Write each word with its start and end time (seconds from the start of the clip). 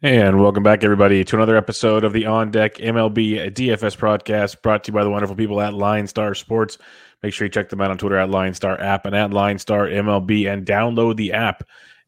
And 0.00 0.40
welcome 0.40 0.62
back, 0.62 0.84
everybody, 0.84 1.24
to 1.24 1.34
another 1.34 1.56
episode 1.56 2.04
of 2.04 2.12
the 2.12 2.26
On 2.26 2.52
Deck 2.52 2.76
MLB 2.76 3.52
DFS 3.52 3.98
podcast 3.98 4.62
brought 4.62 4.84
to 4.84 4.92
you 4.92 4.94
by 4.94 5.02
the 5.02 5.10
wonderful 5.10 5.34
people 5.34 5.60
at 5.60 5.74
Line 5.74 6.06
Star 6.06 6.36
Sports. 6.36 6.78
Make 7.20 7.34
sure 7.34 7.46
you 7.46 7.50
check 7.50 7.68
them 7.68 7.80
out 7.80 7.90
on 7.90 7.98
Twitter 7.98 8.16
at 8.16 8.30
Line 8.30 8.54
Star 8.54 8.80
App 8.80 9.06
and 9.06 9.16
at 9.16 9.32
Line 9.32 9.58
Star 9.58 9.88
MLB 9.88 10.48
and 10.48 10.64
download 10.64 11.16
the 11.16 11.32
app 11.32 11.64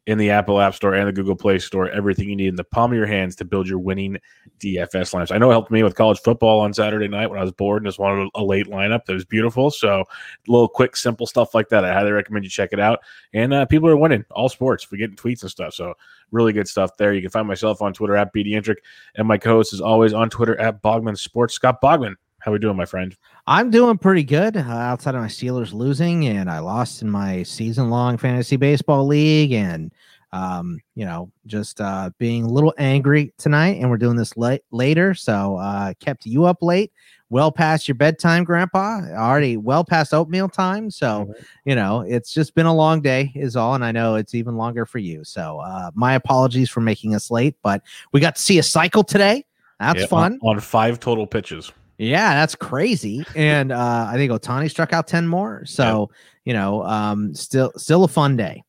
in 0.07 0.17
the 0.17 0.31
Apple 0.31 0.59
App 0.59 0.73
Store 0.73 0.95
and 0.95 1.07
the 1.07 1.11
Google 1.11 1.35
Play 1.35 1.59
Store. 1.59 1.89
Everything 1.89 2.27
you 2.27 2.35
need 2.35 2.47
in 2.47 2.55
the 2.55 2.63
palm 2.63 2.91
of 2.91 2.97
your 2.97 3.05
hands 3.05 3.35
to 3.35 3.45
build 3.45 3.67
your 3.67 3.77
winning 3.77 4.17
DFS 4.59 5.13
lineups. 5.13 5.31
I 5.31 5.37
know 5.37 5.49
it 5.49 5.53
helped 5.53 5.71
me 5.71 5.83
with 5.83 5.95
college 5.95 6.19
football 6.19 6.59
on 6.59 6.73
Saturday 6.73 7.07
night 7.07 7.29
when 7.29 7.39
I 7.39 7.43
was 7.43 7.51
bored 7.51 7.83
and 7.83 7.87
just 7.87 7.99
wanted 7.99 8.29
a 8.33 8.43
late 8.43 8.65
lineup 8.67 9.05
that 9.05 9.13
was 9.13 9.25
beautiful. 9.25 9.69
So, 9.69 10.05
little 10.47 10.67
quick, 10.67 10.95
simple 10.95 11.27
stuff 11.27 11.53
like 11.53 11.69
that. 11.69 11.85
I 11.85 11.93
highly 11.93 12.11
recommend 12.11 12.45
you 12.45 12.49
check 12.49 12.69
it 12.71 12.79
out. 12.79 12.99
And 13.33 13.53
uh, 13.53 13.65
people 13.65 13.89
are 13.89 13.97
winning 13.97 14.25
all 14.31 14.49
sports. 14.49 14.91
We're 14.91 14.97
getting 14.97 15.15
tweets 15.15 15.43
and 15.43 15.51
stuff. 15.51 15.73
So, 15.73 15.93
really 16.31 16.53
good 16.53 16.67
stuff 16.67 16.97
there. 16.97 17.13
You 17.13 17.21
can 17.21 17.29
find 17.29 17.47
myself 17.47 17.81
on 17.81 17.93
Twitter 17.93 18.15
at 18.15 18.33
BDintric, 18.33 18.77
and 19.15 19.27
my 19.27 19.37
co-host 19.37 19.73
is 19.73 19.81
always 19.81 20.13
on 20.13 20.29
Twitter 20.29 20.59
at 20.59 20.81
Bogman 20.81 21.17
Sports. 21.17 21.53
Scott 21.53 21.79
Bogman, 21.81 22.15
how 22.41 22.51
we 22.51 22.59
doing, 22.59 22.75
my 22.75 22.85
friend? 22.85 23.15
I'm 23.47 23.69
doing 23.69 23.97
pretty 23.97 24.23
good 24.23 24.57
uh, 24.57 24.61
outside 24.61 25.15
of 25.15 25.21
my 25.21 25.27
Steelers 25.27 25.73
losing, 25.73 26.27
and 26.27 26.49
I 26.49 26.59
lost 26.59 27.01
in 27.01 27.09
my 27.09 27.43
season-long 27.43 28.17
fantasy 28.17 28.55
baseball 28.55 29.05
league, 29.05 29.53
and 29.53 29.91
um, 30.33 30.79
you 30.95 31.05
know, 31.05 31.31
just 31.45 31.81
uh, 31.81 32.09
being 32.17 32.45
a 32.45 32.49
little 32.49 32.73
angry 32.77 33.33
tonight. 33.37 33.79
And 33.79 33.89
we're 33.89 33.97
doing 33.97 34.15
this 34.15 34.37
late 34.37 34.61
later, 34.71 35.13
so 35.13 35.57
uh, 35.57 35.93
kept 35.99 36.25
you 36.25 36.45
up 36.45 36.63
late, 36.63 36.91
well 37.29 37.51
past 37.51 37.87
your 37.87 37.95
bedtime, 37.95 38.43
Grandpa. 38.43 39.01
Already 39.11 39.57
well 39.57 39.83
past 39.83 40.13
oatmeal 40.13 40.49
time, 40.49 40.89
so 40.89 41.33
you 41.65 41.75
know 41.75 42.01
it's 42.01 42.33
just 42.33 42.55
been 42.55 42.65
a 42.65 42.73
long 42.73 43.01
day, 43.01 43.31
is 43.35 43.55
all. 43.55 43.75
And 43.75 43.85
I 43.85 43.91
know 43.91 44.15
it's 44.15 44.33
even 44.33 44.55
longer 44.55 44.85
for 44.85 44.99
you. 44.99 45.23
So 45.23 45.59
uh, 45.59 45.91
my 45.93 46.15
apologies 46.15 46.69
for 46.69 46.81
making 46.81 47.13
us 47.13 47.29
late, 47.29 47.55
but 47.61 47.83
we 48.13 48.19
got 48.19 48.35
to 48.35 48.41
see 48.41 48.57
a 48.57 48.63
cycle 48.63 49.03
today. 49.03 49.45
That's 49.79 50.01
Yeah, 50.01 50.07
fun. 50.07 50.39
On, 50.41 50.55
on 50.55 50.59
five 50.59 50.99
total 50.99 51.27
pitches. 51.27 51.71
Yeah, 52.01 52.33
that's 52.33 52.55
crazy. 52.55 53.23
And 53.35 53.71
uh, 53.71 54.07
I 54.09 54.15
think 54.15 54.31
Ohtani 54.31 54.71
struck 54.71 54.91
out 54.91 55.07
10 55.07 55.27
more. 55.27 55.63
So, 55.65 56.09
you 56.45 56.53
know, 56.53 56.83
um, 56.83 57.35
still 57.35 57.71
still 57.77 58.03
a 58.03 58.07
fun 58.07 58.35
day. 58.35 58.63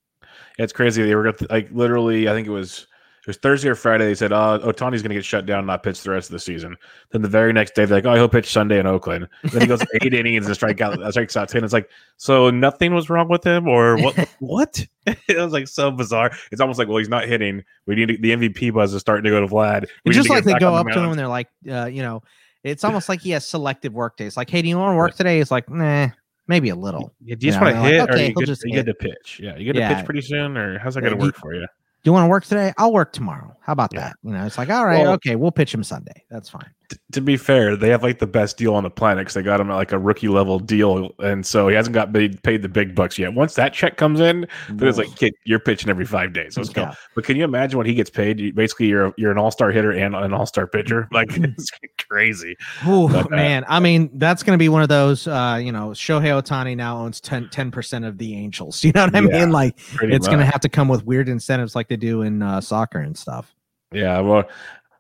It's 0.59 0.73
crazy. 0.73 1.03
They 1.03 1.15
were 1.15 1.33
like 1.49 1.71
literally, 1.73 2.29
I 2.29 2.33
think 2.33 2.47
it 2.47 2.51
was 2.51 2.87
it 3.23 3.27
was 3.27 3.39
Thursday 3.39 3.71
or 3.71 3.75
Friday. 3.75 4.05
They 4.05 4.15
said, 4.15 4.33
"Oh, 4.33 4.59
Ohtani's 4.63 5.01
going 5.01 5.11
to 5.11 5.15
get 5.15 5.25
shut 5.25 5.47
down, 5.47 5.61
and 5.61 5.69
not 5.69 5.83
pitch 5.83 6.03
the 6.03 6.11
rest 6.11 6.29
of 6.29 6.33
the 6.33 6.41
season." 6.41 6.77
Then 7.11 7.23
the 7.23 7.29
very 7.29 7.53
next 7.53 7.75
day, 7.75 7.87
they're 7.87 7.99
like, 7.99 8.05
"Oh, 8.05 8.15
he'll 8.17 8.29
pitch 8.29 8.53
Sunday 8.53 8.81
in 8.81 8.87
Oakland." 8.87 9.29
Then 9.45 9.63
he 9.63 9.67
goes 9.69 9.81
eight 10.03 10.13
innings 10.15 10.45
and 10.45 10.55
strike 10.55 10.81
out, 10.81 10.99
strikes 11.13 11.37
out 11.37 11.49
ten. 11.49 11.63
It's 11.65 11.73
like, 11.73 11.89
so 12.17 12.51
nothing 12.51 12.93
was 12.93 13.09
wrong 13.09 13.29
with 13.29 13.45
him, 13.45 13.67
or 13.67 13.97
what? 13.97 14.29
what? 14.41 14.87
it 15.07 15.39
was 15.39 15.53
like 15.53 15.69
so 15.69 15.91
bizarre. 15.91 16.33
It's 16.51 16.61
almost 16.61 16.81
like, 16.81 16.89
well, 16.89 16.99
he's 16.99 17.09
not 17.09 17.25
hitting. 17.25 17.63
We 17.87 17.95
need 17.95 18.09
to, 18.09 18.17
the 18.19 18.33
MVP 18.33 18.75
buzz 18.75 18.93
is 18.93 19.01
starting 19.01 19.25
to 19.25 19.31
go 19.31 19.41
to 19.41 19.47
Vlad. 19.47 19.87
We 20.05 20.13
just 20.13 20.29
like 20.29 20.45
they 20.45 20.59
go 20.59 20.75
up 20.75 20.89
to 20.89 20.99
him 20.99 21.11
and 21.11 21.19
they're 21.19 21.29
like, 21.29 21.49
uh, 21.71 21.87
you 21.87 22.03
know, 22.03 22.25
it's 22.65 22.85
almost 22.85 23.09
like 23.09 23.21
he 23.21 23.31
has 23.31 23.47
selective 23.47 23.93
work 23.93 24.17
days. 24.17 24.37
Like, 24.37 24.51
hey, 24.51 24.63
do 24.63 24.69
you 24.69 24.79
want 24.79 24.93
to 24.93 24.97
work 24.97 25.15
today? 25.17 25.41
It's 25.41 25.51
like, 25.51 25.69
nah, 25.71 26.09
maybe 26.49 26.69
a 26.71 26.77
little. 26.77 27.13
Yeah, 27.25 27.35
do 27.37 27.47
you 27.47 27.53
just 27.53 27.61
want 27.63 27.75
to 27.75 27.81
hit, 27.83 28.01
like, 28.01 28.09
or 28.09 28.13
okay, 28.13 28.21
you 28.23 28.27
he'll 28.29 28.41
get, 28.41 28.47
just 28.47 28.63
you 28.65 28.75
hit. 28.75 28.87
get 28.87 28.99
to 28.99 29.09
pitch? 29.09 29.41
Yeah, 29.43 29.57
you 29.57 29.65
get 29.67 29.73
to 29.75 29.79
Yeah. 29.81 29.95
pitch 29.95 30.05
pretty 30.05 30.21
soon, 30.23 30.57
or 30.57 30.79
how's 30.79 30.95
that 30.95 31.01
going 31.03 31.15
to 31.15 31.19
you- 31.19 31.27
work 31.27 31.37
for 31.37 31.55
you? 31.55 31.61
Do 31.61 32.09
you 32.09 32.13
want 32.13 32.25
to 32.25 32.29
work 32.31 32.45
today? 32.45 32.73
I'll 32.79 32.93
work 32.93 33.13
tomorrow. 33.13 33.57
How 33.61 33.73
about 33.75 33.93
Yeah. 33.95 34.01
that? 34.01 34.17
You 34.25 34.33
know, 34.33 34.45
it's 34.45 34.59
like, 34.59 34.71
all 34.71 34.85
right, 34.85 35.03
Well- 35.03 35.13
okay, 35.15 35.37
we'll 35.37 35.53
pitch 35.53 35.73
him 35.73 35.85
Sunday. 35.85 36.25
That's 36.31 36.49
fine. 36.49 36.69
T- 36.93 36.99
to 37.13 37.21
be 37.21 37.37
fair, 37.37 37.77
they 37.77 37.89
have 37.89 38.03
like 38.03 38.19
the 38.19 38.27
best 38.27 38.57
deal 38.57 38.75
on 38.75 38.83
the 38.85 38.91
planet 38.91 39.23
because 39.23 39.35
they 39.35 39.43
got 39.43 39.61
him 39.61 39.71
at 39.71 39.75
like 39.77 39.93
a 39.93 39.99
rookie 39.99 40.29
level 40.29 40.59
deal, 40.59 41.13
and 41.19 41.45
so 41.47 41.69
he 41.69 41.75
hasn't 41.75 41.95
got 41.95 42.13
paid, 42.13 42.43
paid 42.43 42.61
the 42.63 42.69
big 42.69 42.95
bucks 42.95 43.19
yet. 43.19 43.33
Once 43.35 43.55
that 43.55 43.73
check 43.73 43.97
comes 43.97 44.21
in, 44.21 44.47
then 44.69 44.89
it's 44.89 44.99
like, 44.99 45.15
kid, 45.17 45.33
you're 45.45 45.59
pitching 45.59 45.89
every 45.91 46.05
five 46.05 46.33
days. 46.33 46.57
Let's 46.57 46.69
go. 46.69 46.91
But 47.15 47.25
can 47.25 47.37
you 47.37 47.45
imagine 47.45 47.77
what 47.79 47.87
he 47.87 47.95
gets 47.95 48.11
paid? 48.11 48.39
You- 48.41 48.53
Basically, 48.53 48.87
you're 48.87 49.13
you're 49.17 49.33
an 49.33 49.39
all 49.39 49.51
star 49.51 49.71
hitter 49.71 49.93
and 49.93 50.15
an 50.15 50.33
all 50.33 50.47
star 50.47 50.67
pitcher. 50.67 51.09
Like 51.13 51.29
it's 51.37 51.71
crazy. 52.09 52.57
Ooh, 52.87 53.09
But, 53.09 53.27
uh, 53.27 53.37
man, 53.37 53.65
I 53.69 53.81
mean, 53.81 54.11
that's 54.15 54.43
going 54.43 54.55
to 54.57 54.59
be 54.63 54.69
one 54.69 54.83
of 54.83 54.89
those, 54.89 55.27
uh, 55.27 55.59
you 55.63 55.73
know, 55.73 55.89
Shohei 55.91 56.41
Ohtani 56.43 56.77
now 56.77 56.99
owns 56.99 57.21
10, 57.21 57.49
percent 57.71 58.05
of 58.05 58.19
the 58.19 58.35
Angels. 58.35 58.83
You 58.93 58.93
know 58.93 59.05
what 59.05 59.15
I 59.15 59.21
Yeah, 59.21 59.45
mean? 59.45 59.51
Like, 59.51 59.79
it's 60.03 60.27
going 60.27 60.39
to 60.41 60.45
have 60.45 60.61
to 60.61 60.69
come 60.69 60.89
with 60.89 61.05
weird 61.05 61.29
incentives 61.29 61.75
like 61.75 61.89
they 61.89 61.97
do 61.97 62.23
in 62.23 62.43
uh, 62.43 62.61
soccer 62.61 62.99
and 63.01 63.17
stuff. 63.17 63.55
Yeah, 63.93 64.21
well, 64.21 64.45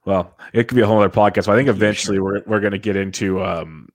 well, 0.04 0.36
it 0.52 0.68
could 0.68 0.76
be 0.76 0.82
a 0.82 0.86
whole 0.86 0.98
other 1.00 1.08
podcast. 1.10 1.46
But 1.46 1.52
I 1.52 1.56
think 1.56 1.68
eventually 1.68 2.18
we're 2.18 2.42
we're 2.46 2.60
going 2.60 2.72
to 2.72 2.78
get 2.78 2.96
into 2.96 3.42
um, 3.44 3.88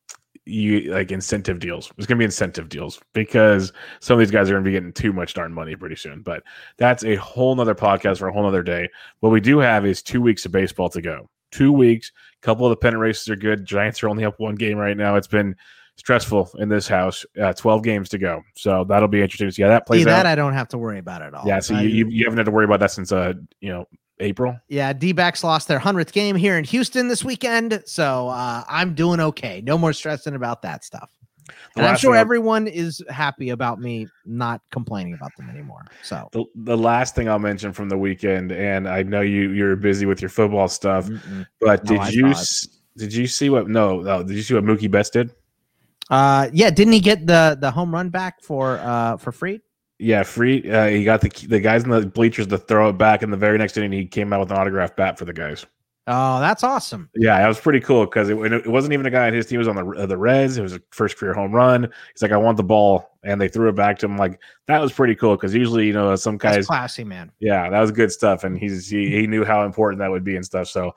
you 0.46 0.94
like 0.94 1.12
incentive 1.12 1.60
deals. 1.60 1.88
It's 1.98 2.06
going 2.08 2.18
to 2.18 2.20
be 2.22 2.26
incentive 2.26 2.70
deals 2.70 3.00
because 3.14 3.74
some 4.00 4.14
of 4.16 4.20
these 4.20 4.32
guys 4.32 4.50
are 4.50 4.54
going 4.54 4.64
to 4.64 4.68
be 4.68 4.74
getting 4.74 4.94
too 4.94 5.12
much 5.14 5.34
darn 5.34 5.54
money 5.54 5.76
pretty 5.76 5.96
soon. 5.98 6.22
But 6.22 6.44
that's 6.78 7.04
a 7.04 7.16
whole 7.16 7.56
nother 7.56 7.76
podcast 7.76 8.20
for 8.20 8.28
a 8.28 8.34
whole 8.34 8.44
nother 8.44 8.64
day. 8.64 8.88
What 9.20 9.32
we 9.32 9.42
do 9.42 9.60
have 9.60 9.86
is 9.86 10.02
two 10.02 10.22
weeks 10.22 10.46
of 10.46 10.52
baseball 10.52 10.90
to 10.90 11.02
go. 11.02 11.30
Two 11.52 11.72
weeks. 11.72 12.12
A 12.42 12.46
couple 12.46 12.66
of 12.66 12.70
the 12.72 12.78
pennant 12.78 13.02
races 13.02 13.28
are 13.30 13.36
good. 13.36 13.66
Giants 13.66 14.02
are 14.04 14.10
only 14.10 14.24
up 14.26 14.40
one 14.40 14.56
game 14.56 14.78
right 14.78 14.96
now. 14.98 15.16
It's 15.16 15.28
been 15.28 15.56
stressful 15.98 16.52
in 16.60 16.70
this 16.70 16.88
house. 16.88 17.26
Uh, 17.42 17.52
Twelve 17.54 17.84
games 17.84 18.08
to 18.10 18.18
go, 18.18 18.44
so 18.56 18.84
that'll 18.84 19.08
be 19.08 19.22
interesting 19.22 19.48
to 19.48 19.52
see 19.52 19.64
how 19.64 19.70
that 19.70 19.88
plays 19.88 20.04
See, 20.04 20.10
out. 20.10 20.14
that 20.18 20.26
I 20.28 20.36
don't 20.36 20.54
have 20.54 20.68
to 20.70 20.78
worry 20.78 21.00
about 21.00 21.22
at 21.24 21.34
all. 21.34 21.46
yeah, 21.48 21.60
so 21.60 21.76
I- 21.76 21.82
you, 21.82 21.90
you 21.90 22.08
you 22.10 22.24
haven't 22.26 22.38
had 22.38 22.46
to 22.46 22.52
worry 22.52 22.66
about 22.66 22.80
that 22.82 22.92
since 22.92 23.12
uh 23.12 23.34
you 23.60 23.70
know 23.74 23.86
April. 24.20 24.60
Yeah, 24.68 24.94
D 24.94 25.12
backs 25.12 25.44
lost 25.44 25.68
their 25.68 25.80
100th 25.80 26.12
game 26.12 26.36
here 26.36 26.58
in 26.58 26.64
Houston 26.64 27.08
this 27.08 27.24
weekend. 27.24 27.84
So 27.86 28.30
uh, 28.30 28.64
I'm 28.68 28.94
doing 28.94 29.20
okay. 29.20 29.62
No 29.62 29.78
more 29.78 29.94
stressing 29.94 30.36
about 30.36 30.62
that 30.64 30.84
stuff. 30.84 31.10
The 31.48 31.82
And 31.82 31.86
I'm 31.88 31.98
sure 31.98 32.16
everyone 32.16 32.68
is 32.68 33.02
happy 33.10 33.52
about 33.52 33.80
me 33.80 34.08
not 34.26 34.62
complaining 34.72 35.14
about 35.14 35.32
them 35.38 35.50
anymore. 35.50 35.86
So 36.04 36.28
the, 36.32 36.44
the 36.56 36.78
last 36.78 37.16
thing 37.16 37.30
I'll 37.30 37.40
mention 37.40 37.72
from 37.72 37.88
the 37.88 37.98
weekend, 37.98 38.52
and 38.52 38.88
I 38.88 39.04
know 39.04 39.22
you 39.22 39.52
you're 39.52 39.76
busy 39.76 40.06
with 40.06 40.22
your 40.22 40.30
football 40.30 40.68
stuff, 40.68 41.08
mm-mm. 41.08 41.46
but 41.62 41.86
No, 41.86 41.92
did 41.92 42.00
I 42.02 42.10
you 42.10 42.28
s- 42.28 42.68
did 42.98 43.14
you 43.14 43.28
see 43.28 43.50
what? 43.50 43.70
No, 43.70 44.02
no, 44.02 44.24
did 44.24 44.36
you 44.36 44.42
see 44.42 44.56
what 44.56 44.64
Mookie 44.64 44.90
Betts 44.92 45.10
did? 45.10 45.32
uh, 46.10 46.50
yeah, 46.54 46.70
didn't 46.70 46.94
he 46.94 47.00
get 47.00 47.28
the 47.28 47.58
the 47.60 47.70
home 47.72 47.94
run 47.94 48.10
back 48.10 48.42
for 48.42 48.80
uh 48.80 49.16
for 49.18 49.32
free? 49.32 49.62
Yeah, 50.00 50.24
free. 50.24 50.70
Uh, 50.70 50.88
he 50.88 51.04
got 51.04 51.22
the 51.22 51.30
the 51.48 51.60
guys 51.60 51.84
in 51.84 51.90
the 51.90 52.06
bleachers 52.06 52.48
to 52.48 52.58
throw 52.58 52.90
it 52.90 52.98
back, 52.98 53.24
and 53.24 53.34
the 53.34 53.38
very 53.38 53.58
next 53.58 53.78
inning 53.78 53.92
he 53.92 54.06
came 54.06 54.32
out 54.32 54.40
with 54.40 54.52
an 54.52 54.58
autographed 54.58 54.96
bat 54.96 55.18
for 55.18 55.26
the 55.26 55.34
guys. 55.34 55.66
Oh, 56.10 56.40
that's 56.40 56.64
awesome. 56.64 57.10
Yeah, 57.16 57.38
that 57.38 57.48
was 57.48 57.60
pretty 57.60 57.82
cool 57.82 58.06
because 58.06 58.30
it, 58.30 58.38
it 58.38 58.68
wasn't 58.68 58.94
even 58.94 59.06
a 59.06 59.10
guy 59.10 59.28
on 59.28 59.34
his 59.34 59.46
team. 59.46 59.58
It 59.58 59.66
was 59.66 59.68
on 59.68 59.76
the 59.76 60.04
uh, 60.04 60.06
the 60.06 60.18
Reds. 60.18 60.58
It 60.58 60.62
was 60.62 60.74
a 60.74 60.82
first 60.92 61.18
career 61.18 61.34
home 61.34 61.52
run. 61.52 61.84
He's 62.14 62.22
like, 62.22 62.32
I 62.32 62.38
want 62.38 62.56
the 62.56 62.64
ball, 62.64 63.18
and 63.24 63.42
they 63.42 63.50
threw 63.50 63.68
it 63.68 63.76
back 63.76 64.00
to 64.00 64.06
him. 64.06 64.18
Like 64.18 64.40
that 64.68 64.80
was 64.80 64.94
pretty 64.94 65.16
cool 65.16 65.36
because 65.36 65.54
usually, 65.54 65.88
you 65.88 65.94
know, 65.94 66.16
some 66.16 66.38
That's 66.38 66.58
guys 66.58 66.68
classy, 66.68 67.04
man. 67.04 67.32
Yeah, 67.40 67.70
that 67.70 67.82
was 67.82 67.92
good 67.92 68.12
stuff, 68.12 68.46
and 68.46 68.58
he's 68.58 68.88
he, 68.88 69.10
he 69.10 69.28
knew 69.28 69.44
how 69.44 69.66
important 69.66 70.00
that 70.00 70.10
would 70.10 70.24
be 70.24 70.38
and 70.38 70.46
stuff. 70.46 70.70
So, 70.70 70.96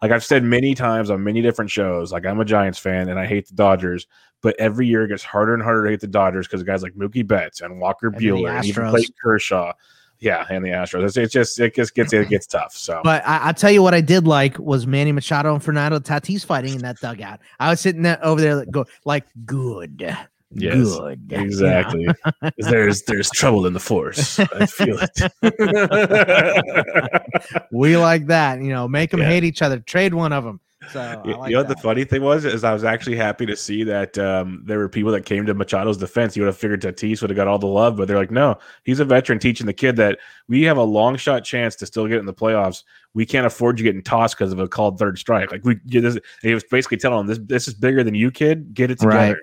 like 0.00 0.12
I've 0.12 0.24
said 0.24 0.44
many 0.44 0.76
times 0.76 1.10
on 1.10 1.24
many 1.24 1.42
different 1.42 1.70
shows, 1.70 2.12
like 2.12 2.24
I'm 2.24 2.38
a 2.38 2.44
Giants 2.44 2.78
fan 2.78 3.08
and 3.08 3.18
I 3.18 3.26
hate 3.26 3.48
the 3.48 3.54
Dodgers, 3.54 4.06
but 4.42 4.54
every 4.58 4.86
year 4.86 5.04
it 5.04 5.08
gets 5.08 5.22
harder 5.22 5.54
and 5.54 5.62
harder 5.62 5.84
to 5.84 5.90
hit 5.90 6.00
the 6.00 6.06
Dodgers 6.06 6.46
because 6.46 6.62
guys 6.62 6.82
like 6.82 6.94
Mookie 6.94 7.26
Betts 7.26 7.60
and 7.62 7.80
Walker 7.80 8.08
And 8.08 8.16
Buehler 8.16 8.50
and 8.56 8.66
even. 8.66 8.90
Clayton 8.90 9.14
Kershaw, 9.22 9.72
yeah, 10.18 10.44
and 10.50 10.64
the 10.64 10.70
Astros. 10.70 11.04
It's, 11.04 11.16
it's 11.16 11.32
just 11.32 11.58
it 11.58 11.74
just 11.74 11.94
gets 11.94 12.12
it 12.12 12.28
gets 12.28 12.46
tough. 12.46 12.74
So 12.76 13.00
But 13.02 13.26
I, 13.26 13.48
I 13.48 13.52
tell 13.52 13.70
you 13.70 13.82
what, 13.82 13.94
I 13.94 14.00
did 14.00 14.26
like 14.26 14.58
was 14.58 14.86
Manny 14.86 15.12
Machado 15.12 15.52
and 15.54 15.62
Fernando 15.62 15.98
Tatis 15.98 16.44
fighting 16.44 16.74
in 16.74 16.82
that 16.82 16.98
dugout. 17.00 17.40
I 17.58 17.70
was 17.70 17.80
sitting 17.80 18.02
there 18.02 18.24
over 18.24 18.40
there, 18.40 18.56
like, 18.56 18.70
go 18.70 18.84
like 19.04 19.24
good, 19.46 20.14
Yes, 20.54 20.74
good, 20.96 21.32
exactly, 21.32 22.06
there's 22.58 23.02
there's 23.04 23.30
trouble 23.30 23.66
in 23.66 23.72
the 23.72 23.80
force. 23.80 24.38
I 24.38 24.66
feel 24.66 24.98
it. 25.00 25.32
We 27.72 27.96
like 27.96 28.26
that, 28.26 28.60
you 28.60 28.68
know. 28.68 28.86
Make 28.86 29.10
them 29.10 29.20
Yeah. 29.20 29.26
hate 29.28 29.44
each 29.44 29.62
other. 29.62 29.80
Trade 29.80 30.14
one 30.14 30.32
of 30.32 30.44
them. 30.44 30.60
So 30.90 31.22
You, 31.24 31.36
like 31.36 31.50
you 31.50 31.56
know 31.56 31.62
what 31.62 31.68
the 31.68 31.82
funny 31.82 32.04
thing 32.04 32.22
was 32.22 32.44
is 32.44 32.64
I 32.64 32.72
was 32.72 32.84
actually 32.84 33.16
happy 33.16 33.46
to 33.46 33.56
see 33.56 33.84
that 33.84 34.18
um, 34.18 34.62
there 34.64 34.78
were 34.78 34.88
people 34.88 35.12
that 35.12 35.24
came 35.24 35.46
to 35.46 35.54
Machado's 35.54 35.96
defense. 35.96 36.36
You 36.36 36.42
would 36.42 36.48
have 36.48 36.56
figured 36.56 36.82
Tatis 36.82 37.20
would 37.20 37.30
have 37.30 37.36
got 37.36 37.46
all 37.46 37.58
the 37.58 37.66
love, 37.66 37.96
but 37.96 38.08
they're 38.08 38.18
like, 38.18 38.30
no, 38.30 38.58
he's 38.84 39.00
a 39.00 39.04
veteran 39.04 39.38
teaching 39.38 39.66
the 39.66 39.72
kid 39.72 39.96
that 39.96 40.18
we 40.48 40.62
have 40.62 40.76
a 40.76 40.82
long 40.82 41.16
shot 41.16 41.44
chance 41.44 41.76
to 41.76 41.86
still 41.86 42.06
get 42.08 42.18
in 42.18 42.26
the 42.26 42.34
playoffs. 42.34 42.82
We 43.14 43.26
can't 43.26 43.46
afford 43.46 43.78
you 43.78 43.84
getting 43.84 44.02
tossed 44.02 44.36
because 44.36 44.52
of 44.52 44.58
a 44.58 44.66
called 44.66 44.98
third 44.98 45.18
strike. 45.18 45.52
Like 45.52 45.64
we, 45.64 45.78
this, 45.84 46.18
he 46.40 46.54
was 46.54 46.64
basically 46.64 46.96
telling 46.96 47.20
him 47.20 47.26
this, 47.26 47.38
this 47.42 47.68
is 47.68 47.74
bigger 47.74 48.02
than 48.02 48.14
you, 48.14 48.30
kid. 48.30 48.74
Get 48.74 48.90
it 48.90 48.98
together. 48.98 49.34
Right. 49.34 49.36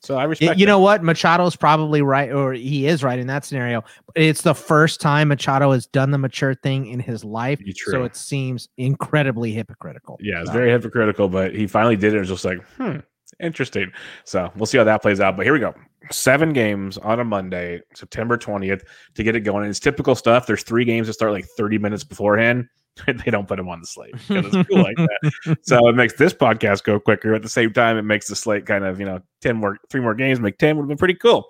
So 0.00 0.16
I 0.16 0.24
respect. 0.24 0.58
You 0.60 0.66
know 0.66 0.78
what? 0.78 1.02
Machado's 1.02 1.56
probably 1.56 2.02
right, 2.02 2.30
or 2.30 2.52
he 2.52 2.86
is 2.86 3.02
right 3.02 3.18
in 3.18 3.26
that 3.26 3.44
scenario. 3.44 3.82
It's 4.14 4.42
the 4.42 4.54
first 4.54 5.00
time 5.00 5.28
Machado 5.28 5.72
has 5.72 5.86
done 5.86 6.10
the 6.12 6.18
mature 6.18 6.54
thing 6.54 6.86
in 6.86 7.00
his 7.00 7.24
life, 7.24 7.60
so 7.90 8.04
it 8.04 8.14
seems 8.14 8.68
incredibly 8.76 9.52
hypocritical. 9.52 10.16
Yeah, 10.20 10.40
it's 10.40 10.50
so. 10.50 10.52
very 10.52 10.70
hypocritical, 10.70 11.28
but 11.28 11.54
he 11.54 11.66
finally 11.66 11.96
did 11.96 12.14
it. 12.14 12.16
It 12.16 12.20
was 12.20 12.28
just 12.28 12.44
like, 12.44 12.62
hmm, 12.76 12.98
interesting. 13.40 13.90
So 14.24 14.52
we'll 14.56 14.66
see 14.66 14.78
how 14.78 14.84
that 14.84 15.02
plays 15.02 15.20
out. 15.20 15.36
But 15.36 15.46
here 15.46 15.52
we 15.52 15.60
go. 15.60 15.74
Seven 16.10 16.52
games 16.52 16.96
on 16.98 17.18
a 17.18 17.24
Monday, 17.24 17.80
September 17.94 18.38
20th, 18.38 18.82
to 19.14 19.22
get 19.22 19.34
it 19.34 19.40
going. 19.40 19.68
It's 19.68 19.80
typical 19.80 20.14
stuff. 20.14 20.46
There's 20.46 20.62
three 20.62 20.84
games 20.84 21.08
that 21.08 21.14
start 21.14 21.32
like 21.32 21.46
30 21.56 21.78
minutes 21.78 22.04
beforehand. 22.04 22.68
they 23.24 23.30
don't 23.30 23.46
put 23.46 23.56
them 23.56 23.68
on 23.68 23.80
the 23.80 23.86
slate 23.86 24.12
because 24.12 24.54
it's 24.54 24.68
cool 24.68 24.82
like 24.82 24.96
that. 24.96 25.58
So 25.62 25.88
it 25.88 25.94
makes 25.94 26.14
this 26.14 26.32
podcast 26.32 26.84
go 26.84 26.98
quicker. 26.98 27.34
At 27.34 27.42
the 27.42 27.48
same 27.48 27.72
time, 27.72 27.96
it 27.96 28.02
makes 28.02 28.28
the 28.28 28.36
slate 28.36 28.66
kind 28.66 28.84
of 28.84 28.98
you 28.98 29.06
know 29.06 29.20
ten 29.40 29.56
more, 29.56 29.78
three 29.90 30.00
more 30.00 30.14
games, 30.14 30.40
make 30.40 30.58
ten 30.58 30.76
would 30.76 30.82
have 30.82 30.88
been 30.88 30.98
pretty 30.98 31.14
cool. 31.14 31.48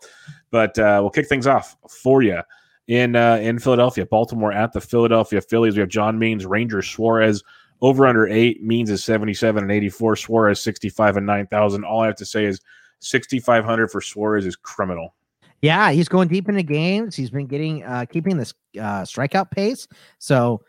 But 0.51 0.79
uh, 0.79 0.99
we'll 1.01 1.11
kick 1.11 1.29
things 1.29 1.47
off 1.47 1.77
for 2.03 2.23
you 2.23 2.41
in 2.89 3.17
uh, 3.17 3.37
in 3.37 3.59
Philadelphia, 3.59 4.07
Baltimore 4.07 4.53
at 4.53 4.73
the 4.73 4.81
Philadelphia 4.81 5.41
Phillies. 5.41 5.75
We 5.75 5.81
have 5.81 5.89
John 5.89 6.19
Means, 6.19 6.47
Ranger 6.47 6.83
Suarez. 6.83 7.43
Over 7.81 8.07
under 8.07 8.27
eight 8.27 8.63
Means 8.63 8.91
is 8.91 9.05
seventy 9.05 9.35
seven 9.35 9.63
and 9.63 9.71
eighty 9.71 9.89
four. 9.89 10.17
Suarez 10.17 10.61
sixty 10.61 10.89
five 10.89 11.17
and 11.17 11.27
nine 11.27 11.47
thousand. 11.47 11.85
All 11.85 12.01
I 12.01 12.07
have 12.07 12.17
to 12.17 12.27
say 12.27 12.45
is 12.45 12.61
sixty 12.99 13.39
five 13.39 13.65
hundred 13.65 13.89
for 13.93 14.01
Suarez 14.01 14.47
is 14.47 14.57
criminal. 14.57 15.15
Yeah, 15.63 15.91
he's 15.91 16.09
going 16.09 16.29
deep 16.29 16.49
into 16.49 16.63
games. 16.63 17.15
He's 17.15 17.31
been 17.31 17.47
getting 17.47 17.85
uh 17.85 18.07
keeping 18.11 18.37
this 18.37 18.53
uh 18.77 19.03
strikeout 19.03 19.51
pace. 19.51 19.87
So 20.19 20.63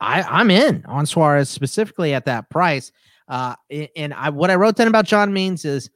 I, 0.00 0.22
I'm 0.22 0.50
in 0.50 0.84
on 0.86 1.06
Suarez 1.06 1.48
specifically 1.48 2.14
at 2.14 2.24
that 2.26 2.50
price. 2.50 2.92
Uh, 3.28 3.54
and 3.96 4.12
I 4.12 4.28
what 4.30 4.50
I 4.50 4.54
wrote 4.56 4.76
down 4.76 4.88
about 4.88 5.06
John 5.06 5.32
Means 5.32 5.64
is 5.64 5.90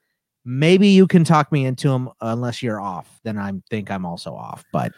maybe 0.45 0.89
you 0.89 1.07
can 1.07 1.25
talk 1.25 1.53
me 1.53 1.67
into 1.67 1.91
him 1.91 2.09
unless 2.23 2.63
you're 2.63 2.81
off. 2.81 3.21
Then 3.23 3.39
I 3.39 3.53
think 3.71 3.91
I'm 3.91 4.07
also 4.07 4.35
off. 4.35 4.65
But 4.73 4.93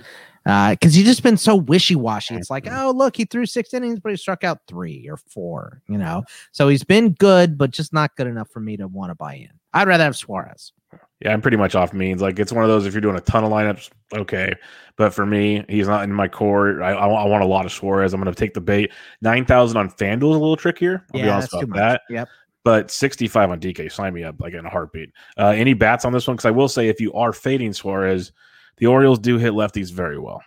uh, 0.47 0.71
because 0.71 0.95
he's 0.95 1.05
just 1.05 1.23
been 1.23 1.37
so 1.37 1.57
wishy 1.57 1.97
washy. 1.97 2.35
It's 2.37 2.51
like, 2.51 2.69
oh 2.71 2.93
look, 2.95 3.17
he 3.17 3.25
threw 3.25 3.47
six 3.47 3.75
innings, 3.75 3.99
but 3.99 4.11
he 4.11 4.17
struck 4.17 4.45
out 4.45 4.61
three 4.69 5.09
or 5.09 5.17
four. 5.17 5.83
You 5.89 5.99
know, 5.99 6.23
so 6.53 6.69
he's 6.69 6.85
been 6.85 7.13
good, 7.15 7.59
but 7.59 7.73
just 7.73 7.93
not 7.93 8.15
good 8.17 8.29
enough 8.29 8.49
for 8.51 8.61
me 8.61 8.77
to 8.77 8.87
want 8.87 9.11
to 9.11 9.17
buy 9.17 9.35
in. 9.35 9.51
I'd 9.73 9.89
rather 9.89 10.05
have 10.05 10.17
Suarez. 10.17 10.73
Yeah, 11.21 11.33
I'm 11.35 11.43
pretty 11.43 11.59
much 11.59 11.75
off 11.75 11.93
means. 11.93 12.23
Like 12.23 12.39
it's 12.39 12.53
one 12.53 12.65
of 12.65 12.71
those 12.71 12.87
if 12.87 12.95
you're 12.95 13.03
doing 13.03 13.17
a 13.17 13.21
ton 13.21 13.45
of 13.45 13.51
lineups, 13.51 13.91
okay. 14.15 14.55
But 14.97 15.13
for 15.13 15.27
me, 15.27 15.65
he's 15.69 15.87
not 15.87 16.05
in 16.05 16.13
my 16.13 16.29
core. 16.29 16.83
I, 16.83 16.93
I, 16.93 17.07
I 17.07 17.27
want 17.27 17.43
a 17.43 17.47
lot 17.47 17.67
of 17.67 17.73
Suarez. 17.73 18.15
I'm 18.15 18.23
going 18.23 18.33
to 18.33 18.39
take 18.39 18.55
the 18.55 18.61
bait. 18.61 18.91
Nine 19.21 19.45
thousand 19.45 19.77
on 19.77 19.91
FanDuel 19.91 20.31
is 20.31 20.37
a 20.37 20.41
little 20.41 20.57
trickier. 20.57 21.05
I'll 21.13 21.21
yeah, 21.21 21.27
be 21.27 21.31
honest 21.31 21.55
about 21.55 21.77
that. 21.77 22.03
Yep. 22.09 22.29
But 22.63 22.91
65 22.91 23.51
on 23.51 23.61
DK, 23.61 23.91
sign 23.91 24.13
me 24.13 24.23
up 24.23 24.37
like 24.39 24.53
in 24.53 24.67
a 24.67 24.71
heartbeat. 24.71 25.11
Uh, 25.39 25.49
any 25.49 25.73
bats 25.73 26.05
on 26.05 26.13
this 26.13 26.27
one? 26.27 26.37
Because 26.37 26.47
I 26.47 26.51
will 26.51 26.69
say, 26.69 26.89
if 26.89 27.01
you 27.01 27.13
are 27.15 27.33
fading 27.33 27.73
Suarez, 27.73 28.33
the 28.77 28.87
Orioles 28.87 29.19
do 29.19 29.39
hit 29.39 29.53
lefties 29.53 29.91
very 29.91 30.19
well. 30.19 30.43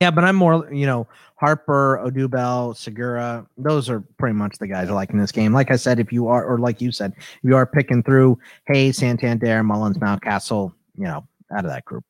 Yeah, 0.00 0.12
but 0.12 0.24
I'm 0.24 0.36
more, 0.36 0.72
you 0.72 0.86
know, 0.86 1.08
Harper, 1.36 2.00
Odubel, 2.04 2.76
Segura. 2.76 3.46
Those 3.56 3.90
are 3.90 4.00
pretty 4.00 4.34
much 4.34 4.58
the 4.58 4.66
guys 4.66 4.88
I 4.88 4.92
like 4.92 5.10
in 5.10 5.18
this 5.18 5.32
game. 5.32 5.52
Like 5.52 5.70
I 5.70 5.76
said, 5.76 5.98
if 5.98 6.12
you 6.12 6.28
are, 6.28 6.44
or 6.44 6.58
like 6.58 6.80
you 6.80 6.92
said, 6.92 7.14
if 7.16 7.40
you 7.42 7.56
are 7.56 7.66
picking 7.66 8.02
through 8.02 8.38
Hays, 8.66 8.98
Santander, 8.98 9.62
Mullins, 9.62 9.98
Mountcastle, 9.98 10.72
you 10.96 11.04
know, 11.04 11.26
out 11.52 11.64
of 11.64 11.70
that 11.70 11.84
group. 11.84 12.04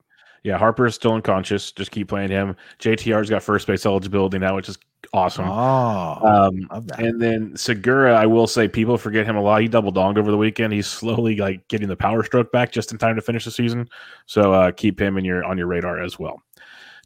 Yeah, 0.45 0.57
Harper 0.57 0.87
is 0.87 0.95
still 0.95 1.15
unconscious. 1.15 1.73
Just 1.73 1.91
keep 1.91 2.09
playing 2.09 2.31
him. 2.31 2.57
JTR's 2.79 3.29
got 3.29 3.43
first 3.43 3.67
base 3.67 3.85
eligibility 3.85 4.39
now, 4.39 4.55
which 4.55 4.69
is 4.69 4.79
awesome. 5.13 5.47
Oh, 5.49 6.21
um, 6.23 6.87
and 6.99 7.21
then 7.21 7.57
Segura, 7.57 8.15
I 8.15 8.27
will 8.27 8.47
say 8.47 8.69
people 8.69 8.97
forget 8.99 9.27
him 9.27 9.37
a 9.37 9.43
lot. 9.43 9.63
He 9.63 9.69
double 9.69 9.93
donged 9.93 10.17
over 10.17 10.31
the 10.31 10.37
weekend. 10.37 10.73
He's 10.73 10.87
slowly 10.87 11.37
like 11.37 11.67
getting 11.69 11.89
the 11.89 11.97
power 11.97 12.23
stroke 12.23 12.53
back 12.53 12.71
just 12.71 12.93
in 12.93 12.99
time 12.99 13.17
to 13.17 13.23
finish 13.23 13.45
the 13.45 13.51
season. 13.51 13.89
So 14.27 14.53
uh, 14.53 14.73
keep 14.73 15.01
him 15.01 15.19
in 15.19 15.25
your 15.25 15.45
on 15.45 15.59
your 15.59 15.67
radar 15.67 16.03
as 16.03 16.19
well. 16.19 16.41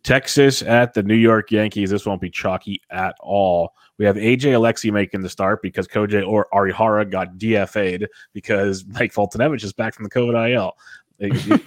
Texas 0.04 0.62
at 0.62 0.94
the 0.94 1.02
New 1.02 1.14
York 1.14 1.50
Yankees. 1.50 1.90
This 1.90 2.06
won't 2.06 2.20
be 2.20 2.30
chalky 2.30 2.80
at 2.90 3.14
all. 3.20 3.74
We 3.98 4.04
have 4.04 4.16
AJ 4.16 4.54
Alexy 4.54 4.90
making 4.90 5.20
the 5.20 5.28
start 5.28 5.62
because 5.62 5.86
Kohei 5.86 6.26
or 6.26 6.48
Arihara 6.52 7.08
got 7.08 7.36
DFA'd 7.38 8.08
because 8.32 8.84
Mike 8.88 9.12
Foltynewicz 9.12 9.64
is 9.64 9.72
back 9.72 9.94
from 9.94 10.04
the 10.04 10.10
COVID 10.10 10.52
IL. 10.52 10.76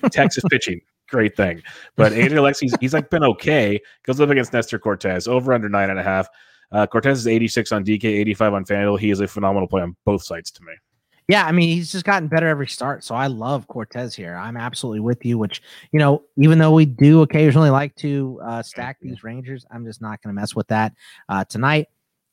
Texas 0.11 0.43
pitching, 0.49 0.81
great 1.07 1.37
thing. 1.37 1.61
But 1.95 2.11
AJ 2.11 2.31
Alexy, 2.31 2.69
he's 2.81 2.93
like 2.93 3.09
been 3.09 3.23
okay. 3.23 3.79
Goes 4.03 4.19
up 4.19 4.29
against 4.29 4.51
Nestor 4.51 4.79
Cortes 4.79 5.27
over 5.27 5.53
under 5.53 5.69
nine 5.69 5.89
and 5.89 5.99
a 5.99 6.03
half. 6.03 6.27
Uh, 6.71 6.85
Cortes 6.85 7.19
is 7.19 7.27
86 7.27 7.71
on 7.71 7.85
DK, 7.85 8.03
85 8.03 8.53
on 8.53 8.65
FanDuel. 8.65 8.99
He 8.99 9.11
is 9.11 9.21
a 9.21 9.27
phenomenal 9.27 9.67
play 9.67 9.81
on 9.81 9.95
both 10.03 10.23
sides 10.23 10.51
to 10.51 10.63
me. 10.63 10.73
Yeah, 11.27 11.45
I 11.45 11.51
mean, 11.51 11.69
he's 11.69 11.91
just 11.91 12.05
gotten 12.05 12.27
better 12.27 12.47
every 12.47 12.67
start. 12.67 13.03
So 13.03 13.15
I 13.15 13.27
love 13.27 13.67
Cortes 13.67 14.13
here. 14.13 14.35
I'm 14.35 14.57
absolutely 14.57 14.99
with 14.99 15.25
you, 15.25 15.39
which, 15.39 15.61
you 15.91 15.99
know, 15.99 16.23
even 16.37 16.59
though 16.59 16.71
we 16.71 16.85
do 16.85 17.23
occasionally 17.23 17.71
like 17.71 17.95
to 17.95 18.39
uh, 18.43 18.61
stack 18.61 18.97
these 19.01 19.23
Rangers, 19.23 19.65
I'm 19.71 19.85
just 19.85 20.01
not 20.01 20.21
going 20.21 20.35
to 20.35 20.39
mess 20.39 20.55
with 20.55 20.67
that 20.67 20.93
uh, 21.27 21.43
tonight. 21.45 21.87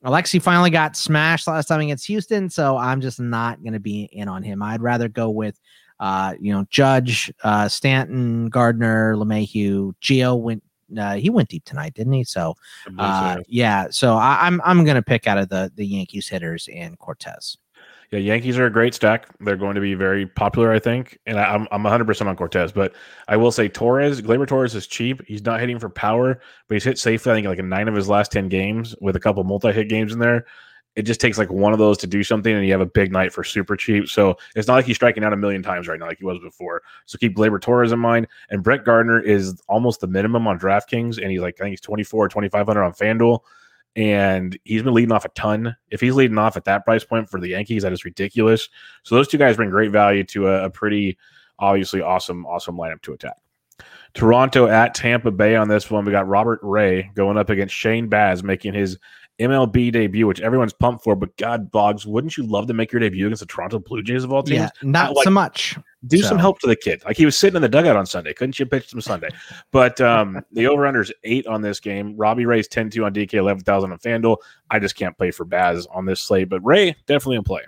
Alexy 0.05 0.43
finally 0.43 0.69
got 0.69 0.97
smashed 0.97 1.47
last 1.47 1.67
time 1.67 1.81
against 1.81 2.07
Houston, 2.07 2.51
so 2.51 2.77
I'm 2.77 3.01
just 3.01 3.21
not 3.21 3.63
going 3.63 3.73
to 3.73 3.81
be 3.81 4.11
in 4.13 4.29
on 4.29 4.43
him. 4.43 4.63
I'd 4.63 4.83
rather 4.83 5.09
go 5.09 5.31
with, 5.31 5.59
uh, 6.01 6.35
you 6.41 6.53
know, 6.53 6.67
Judge, 6.69 7.33
uh, 7.45 7.69
Stanton, 7.69 8.49
Gardner, 8.49 9.17
LeMahieu, 9.17 9.95
Gio 10.03 10.39
went. 10.39 10.63
Uh, 10.99 11.15
he 11.15 11.31
went 11.31 11.49
deep 11.49 11.65
tonight, 11.65 11.95
didn't 11.95 12.13
he? 12.13 12.23
So, 12.25 12.55
uh, 12.99 13.39
yeah. 13.49 13.87
So 13.89 14.13
I, 14.13 14.41
I'm 14.43 14.61
I'm 14.63 14.85
gonna 14.85 15.01
pick 15.01 15.27
out 15.27 15.39
of 15.39 15.49
the 15.49 15.73
the 15.75 15.87
Yankees 15.87 16.29
hitters 16.29 16.69
and 16.71 16.99
Cortes. 16.99 17.57
Yeah, 18.13 18.19
Yankees 18.19 18.59
are 18.59 18.67
a 18.67 18.71
great 18.71 18.93
stack. 18.93 19.27
They're 19.41 19.57
going 19.57 19.75
to 19.75 19.81
be 19.81 19.95
very 19.95 20.27
popular, 20.27 20.71
I 20.71 20.79
think. 20.79 21.19
And 21.25 21.41
I, 21.41 21.55
am 21.55 21.67
I'm 21.73 21.83
100% 21.83 22.27
on 22.27 22.37
Cortes, 22.37 22.71
but 22.71 22.95
I 23.27 23.39
will 23.39 23.51
say 23.51 23.69
Torres, 23.69 24.21
Gleyber 24.21 24.47
Torres 24.47 24.75
is 24.75 24.87
cheap. 24.87 25.23
He's 25.27 25.43
not 25.43 25.61
hitting 25.61 25.79
for 25.79 25.89
power, 25.89 26.39
but 26.69 26.75
he's 26.75 26.85
hit 26.85 26.99
safely, 26.99 27.33
I 27.33 27.35
think, 27.37 27.47
like 27.47 27.59
in 27.59 27.71
nine 27.71 27.89
of 27.89 27.95
his 27.95 28.11
last 28.11 28.31
10 28.31 28.51
games 28.51 28.95
with 29.01 29.17
a 29.17 29.21
couple 29.21 29.43
multi 29.45 29.73
hit 29.73 29.89
games 29.89 30.13
in 30.13 30.19
there. 30.19 30.45
It 30.95 31.05
just 31.05 31.23
takes 31.23 31.39
like 31.39 31.51
one 31.51 31.73
of 31.73 31.79
those 31.79 31.97
to 31.99 32.07
do 32.07 32.23
something, 32.23 32.55
and 32.55 32.67
you 32.67 32.73
have 32.73 32.83
a 32.83 32.87
big 32.87 33.13
night 33.13 33.33
for 33.33 33.43
super 33.43 33.77
cheap. 33.77 34.11
So 34.11 34.37
it's 34.55 34.69
not 34.69 34.75
like 34.75 34.85
he's 34.85 34.97
striking 34.97 35.25
out 35.25 35.33
a 35.33 35.39
million 35.39 35.63
times 35.63 35.89
right 35.89 35.99
now, 35.99 36.05
like 36.05 36.19
he 36.19 36.27
was 36.27 36.39
before. 36.39 36.83
So 37.07 37.17
keep 37.17 37.35
Gleyber 37.35 37.63
Torres 37.63 37.93
in 37.93 37.99
mind. 37.99 38.29
And 38.51 38.63
Brett 38.63 38.85
Gardner 38.85 39.23
is 39.23 39.59
almost 39.71 40.01
the 40.01 40.07
minimum 40.07 40.47
on 40.47 40.59
DraftKings, 40.59 41.17
and 41.17 41.31
he's 41.31 41.41
like, 41.41 41.55
I 41.61 41.65
think 41.65 41.71
he's 41.71 41.81
24 41.81 42.27
or 42.27 42.29
2,500 42.29 42.83
on 42.83 42.93
FanDuel 42.93 43.41
and 43.97 44.59
he's 44.65 44.83
been 44.83 44.95
leading 44.95 45.13
off 45.13 45.25
a 45.25 45.31
ton. 45.31 45.77
If 45.91 46.01
he's 46.01 46.15
leading 46.15 46.39
off 46.39 46.57
at 46.57 46.65
that 46.65 46.85
price 46.85 47.05
point 47.05 47.29
for 47.29 47.41
the 47.41 47.49
Yankees, 47.49 47.83
that 47.83 47.93
is 47.93 48.05
ridiculous. 48.05 48.69
So 49.03 49.15
those 49.15 49.29
two 49.29 49.39
guys 49.39 49.57
bring 49.57 49.71
great 49.71 49.91
value 49.91 50.25
to 50.25 50.49
a, 50.49 50.65
a 50.65 50.71
pretty 50.71 51.19
obviously 51.59 52.01
awesome, 52.01 52.47
awesome 52.47 52.77
lineup 52.77 53.03
to 53.03 53.13
attack. 53.13 53.37
Toronto 54.15 54.67
at 54.67 54.95
Tampa 54.95 55.31
Bay 55.31 55.57
on 55.57 55.69
this 55.69 55.91
one. 55.91 56.05
We 56.05 56.13
got 56.13 56.29
Robert 56.29 56.61
Ray 56.63 57.11
going 57.15 57.39
up 57.39 57.51
against 57.51 57.75
Shane 57.75 58.09
Baz 58.09 58.43
making 58.43 58.75
his 58.75 58.99
MLB 59.43 59.93
debut, 59.93 60.27
which 60.27 60.41
everyone's 60.41 60.73
pumped 60.73 61.05
for. 61.05 61.15
But 61.15 61.37
God, 61.37 61.71
Boggs, 61.71 62.07
wouldn't 62.07 62.37
you 62.37 62.45
love 62.45 62.67
to 62.67 62.75
make 62.75 62.93
your 62.93 63.01
debut 63.01 63.27
against 63.27 63.41
the 63.41 63.47
Toronto 63.47 63.79
Blue 63.79 64.03
Jays 64.03 64.25
of 64.25 64.33
all 64.33 64.43
teams? 64.43 64.61
Yeah, 64.61 64.69
not 64.83 65.15
like, 65.15 65.25
so 65.25 65.31
much. 65.31 65.79
Do 66.07 66.19
so. 66.19 66.29
some 66.29 66.39
help 66.39 66.59
to 66.61 66.67
the 66.67 66.77
kid. 66.77 67.03
Like 67.05 67.17
he 67.17 67.25
was 67.25 67.39
sitting 67.39 67.57
in 67.57 67.63
the 67.63 67.69
dugout 67.69 67.97
on 67.97 68.07
Sunday. 68.07 68.35
Couldn't 68.35 68.59
you 68.59 68.67
pitch 68.67 68.93
him 68.93 69.01
Sunday? 69.01 69.29
But 69.71 70.01
um, 70.01 70.45
the 70.53 70.67
over 70.67 71.01
is 71.01 71.13
eight 71.25 71.47
on 71.47 71.63
this 71.63 71.81
game. 71.81 72.17
Robbie 72.17 72.47
Ray's 72.47 72.69
10 72.69 72.91
2 72.91 73.05
on 73.05 73.15
DK, 73.15 73.35
11,000 73.35 73.93
on 73.93 73.99
FanDuel. 73.99 74.37
I 74.71 74.79
just 74.79 74.97
can't 74.97 75.17
play 75.17 75.31
for 75.31 75.45
Baz 75.45 75.87
on 75.87 76.07
this 76.07 76.21
slate, 76.21 76.49
but 76.49 76.65
Ray 76.65 76.97
definitely 77.07 77.37
in 77.37 77.45
play. 77.45 77.63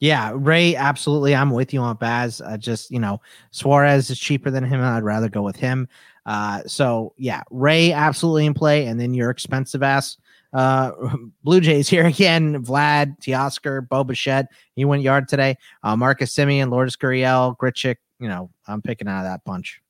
Yeah, 0.00 0.32
Ray, 0.34 0.74
absolutely. 0.74 1.34
I'm 1.34 1.50
with 1.50 1.74
you 1.74 1.80
on 1.80 1.96
Baz. 1.96 2.40
Uh, 2.40 2.56
just, 2.56 2.90
you 2.90 2.98
know, 2.98 3.20
Suarez 3.50 4.08
is 4.08 4.18
cheaper 4.18 4.50
than 4.50 4.64
him. 4.64 4.80
I'd 4.80 5.02
rather 5.02 5.28
go 5.28 5.42
with 5.42 5.56
him. 5.56 5.88
Uh, 6.24 6.62
so, 6.66 7.12
yeah, 7.18 7.42
Ray, 7.50 7.92
absolutely 7.92 8.46
in 8.46 8.54
play. 8.54 8.86
And 8.86 8.98
then 8.98 9.12
your 9.12 9.28
expensive 9.28 9.82
ass 9.82 10.16
uh, 10.52 10.92
Blue 11.44 11.60
Jays 11.60 11.88
here 11.88 12.06
again. 12.06 12.64
Vlad, 12.64 13.18
Teoscar, 13.20 13.88
Bo 13.88 14.04
Bichette. 14.04 14.46
He 14.74 14.84
went 14.84 15.02
yard 15.02 15.28
today. 15.28 15.56
Uh, 15.82 15.96
Marcus 15.96 16.34
Semien, 16.34 16.70
Lourdes 16.70 16.96
Gurriel, 16.96 17.56
Grichuk. 17.56 17.96
You 18.18 18.28
know, 18.28 18.50
I'm 18.66 18.82
picking 18.82 19.08
out 19.08 19.20
of 19.20 19.24
that 19.24 19.44
bunch. 19.44 19.80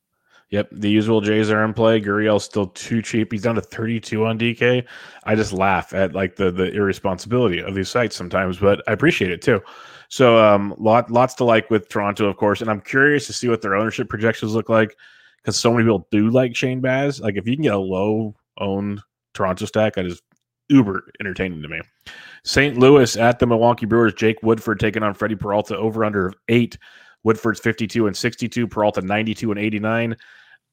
Yep, 0.50 0.68
the 0.72 0.90
usual 0.90 1.20
Jays 1.20 1.48
are 1.48 1.64
in 1.64 1.72
play. 1.72 2.00
Gurriel's 2.00 2.44
still 2.44 2.66
too 2.66 3.02
cheap. 3.02 3.30
He's 3.30 3.42
down 3.42 3.54
to 3.54 3.60
32 3.60 4.26
on 4.26 4.36
DK. 4.36 4.84
I 5.22 5.34
just 5.36 5.52
laugh 5.52 5.94
at 5.94 6.12
like 6.12 6.34
the 6.36 6.50
the 6.50 6.72
irresponsibility 6.72 7.60
of 7.60 7.76
these 7.76 7.88
sites 7.88 8.16
sometimes, 8.16 8.58
but 8.58 8.82
I 8.88 8.92
appreciate 8.92 9.30
it 9.30 9.42
too. 9.42 9.62
So 10.08 10.38
um 10.38 10.74
lot 10.76 11.08
lots 11.08 11.34
to 11.34 11.44
like 11.44 11.70
with 11.70 11.88
Toronto, 11.88 12.26
of 12.26 12.36
course, 12.36 12.60
and 12.60 12.68
I'm 12.68 12.80
curious 12.80 13.28
to 13.28 13.32
see 13.32 13.48
what 13.48 13.62
their 13.62 13.76
ownership 13.76 14.08
projections 14.08 14.52
look 14.52 14.68
like 14.68 14.96
because 15.36 15.56
so 15.56 15.70
many 15.72 15.84
people 15.84 16.08
do 16.10 16.30
like 16.30 16.56
Shane 16.56 16.80
Baz. 16.80 17.20
Like 17.20 17.36
if 17.36 17.46
you 17.46 17.54
can 17.54 17.62
get 17.62 17.74
a 17.74 17.78
low 17.78 18.34
owned 18.58 19.00
Toronto 19.34 19.66
stack, 19.66 19.98
I 19.98 20.02
just 20.02 20.24
uber 20.70 21.10
entertaining 21.20 21.62
to 21.62 21.68
me. 21.68 21.80
St. 22.44 22.78
Louis 22.78 23.16
at 23.16 23.38
the 23.38 23.46
Milwaukee 23.46 23.86
Brewers. 23.86 24.14
Jake 24.14 24.42
Woodford 24.42 24.80
taking 24.80 25.02
on 25.02 25.14
Freddie 25.14 25.36
Peralta 25.36 25.76
over 25.76 26.04
under 26.04 26.32
eight. 26.48 26.78
Woodford's 27.22 27.60
52 27.60 28.06
and 28.06 28.16
62, 28.16 28.66
Peralta 28.66 29.02
92 29.02 29.50
and 29.50 29.60
89. 29.60 30.16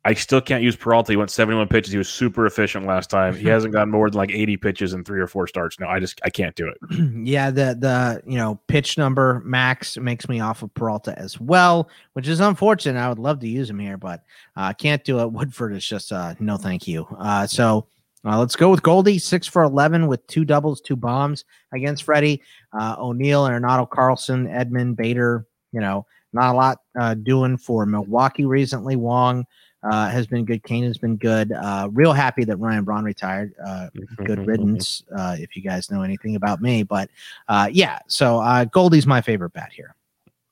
I 0.06 0.14
still 0.14 0.40
can't 0.40 0.64
use 0.64 0.78
Peralta. 0.78 1.12
He 1.12 1.18
went 1.18 1.32
71 1.32 1.68
pitches. 1.68 1.92
He 1.92 1.98
was 1.98 2.08
super 2.08 2.46
efficient 2.46 2.86
last 2.86 3.10
time. 3.10 3.36
He 3.36 3.48
hasn't 3.50 3.74
gotten 3.74 3.92
more 3.92 4.10
than 4.10 4.18
like 4.18 4.32
80 4.32 4.56
pitches 4.56 4.94
in 4.94 5.04
three 5.04 5.20
or 5.20 5.28
four 5.28 5.48
starts. 5.48 5.82
No, 5.82 5.88
I 5.88 6.00
just 6.00 6.22
I 6.24 6.30
can't 6.30 6.56
do 6.56 6.70
it. 6.70 6.78
yeah, 7.28 7.52
the 7.52 7.76
the 7.78 8.22
you 8.26 8.38
know 8.38 8.58
pitch 8.68 8.98
number 8.98 9.42
max 9.44 9.98
makes 9.98 10.30
me 10.30 10.40
off 10.40 10.64
of 10.64 10.74
Peralta 10.74 11.18
as 11.20 11.42
well, 11.42 11.90
which 12.14 12.30
is 12.30 12.40
unfortunate. 12.40 12.98
I 12.98 13.10
would 13.10 13.20
love 13.20 13.42
to 13.42 13.50
use 13.50 13.70
him 13.70 13.80
here, 13.80 13.98
but 13.98 14.24
I 14.56 14.70
uh, 14.70 14.74
can't 14.74 15.04
do 15.04 15.20
it. 15.20 15.32
Woodford 15.32 15.76
is 15.76 15.86
just 15.86 16.14
uh 16.14 16.36
no 16.40 16.56
thank 16.56 16.88
you. 16.88 17.06
Uh, 17.20 17.46
so 17.46 17.88
uh, 18.28 18.38
let's 18.38 18.56
go 18.56 18.70
with 18.70 18.84
Goldie, 18.84 19.20
six 19.20 19.48
for 19.48 19.64
11 19.64 20.08
with 20.08 20.26
two 20.28 20.44
doubles, 20.44 20.82
two 20.82 20.96
bombs 20.96 21.46
against 21.74 22.04
Freddie. 22.04 22.42
Uh, 22.78 22.96
O'Neill 23.00 23.46
and 23.46 23.64
Arenado 23.64 23.90
Carlson, 23.90 24.48
Edman, 24.48 24.96
Bader, 24.96 25.46
you 25.72 25.80
know, 25.80 26.06
not 26.34 26.54
a 26.54 26.58
lot 26.58 26.80
uh, 27.00 27.14
doing 27.14 27.58
for 27.58 27.86
Milwaukee 27.86 28.46
recently. 28.46 28.96
Wong 28.96 29.46
uh, 29.84 30.10
has 30.10 30.28
been 30.28 30.46
good. 30.46 30.64
Cain 30.64 30.84
has 30.84 30.98
been 30.98 31.16
good. 31.16 31.52
Uh, 31.52 31.90
real 31.92 32.14
happy 32.14 32.44
that 32.44 32.58
Ryan 32.58 32.84
Braun 32.84 33.04
retired. 33.04 33.54
Uh, 33.64 33.88
good 34.26 34.46
riddance, 34.46 35.04
uh, 35.16 35.36
if 35.40 35.56
you 35.56 35.62
guys 35.62 35.92
know 35.92 36.02
anything 36.02 36.36
about 36.36 36.62
me. 36.62 36.84
But 36.84 37.10
uh, 37.48 37.70
yeah, 37.72 38.00
so 38.08 38.40
uh, 38.40 38.66
Goldie's 38.66 39.08
my 39.08 39.22
favorite 39.22 39.54
bat 39.54 39.72
here. 39.72 39.96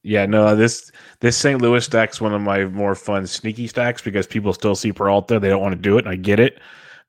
Yeah, 0.03 0.27
no, 0.27 0.55
this 0.55 0.91
this 1.19 1.35
St. 1.35 1.59
Louis 1.61 1.83
stack's 1.83 2.21
one 2.21 2.33
of 2.33 2.41
my 2.41 2.65
more 2.65 2.93
fun 2.93 3.25
sneaky 3.25 3.65
stacks 3.65 4.03
because 4.03 4.27
people 4.27 4.53
still 4.53 4.75
see 4.75 4.91
Peralta. 4.91 5.39
They 5.39 5.49
don't 5.49 5.61
want 5.61 5.73
to 5.73 5.81
do 5.81 5.97
it, 5.97 6.05
and 6.05 6.09
I 6.09 6.15
get 6.15 6.39
it. 6.39 6.59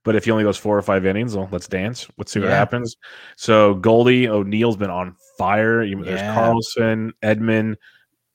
But 0.07 0.15
if 0.15 0.25
he 0.25 0.31
only 0.31 0.45
goes 0.45 0.57
four 0.57 0.79
or 0.79 0.83
five 0.83 1.05
innings, 1.05 1.37
well, 1.37 1.49
let's 1.51 1.67
dance. 1.67 2.07
Let's 2.17 2.31
see 2.31 2.39
what 2.39 2.49
yeah. 2.49 2.57
happens. 2.57 2.97
So 3.37 3.75
Goldie 3.75 4.29
O'Neill's 4.29 4.77
been 4.77 4.89
on 4.89 5.17
fire. 5.37 5.85
There's 5.85 6.21
yeah. 6.21 6.33
Carlson, 6.33 7.13
Edman, 7.25 7.75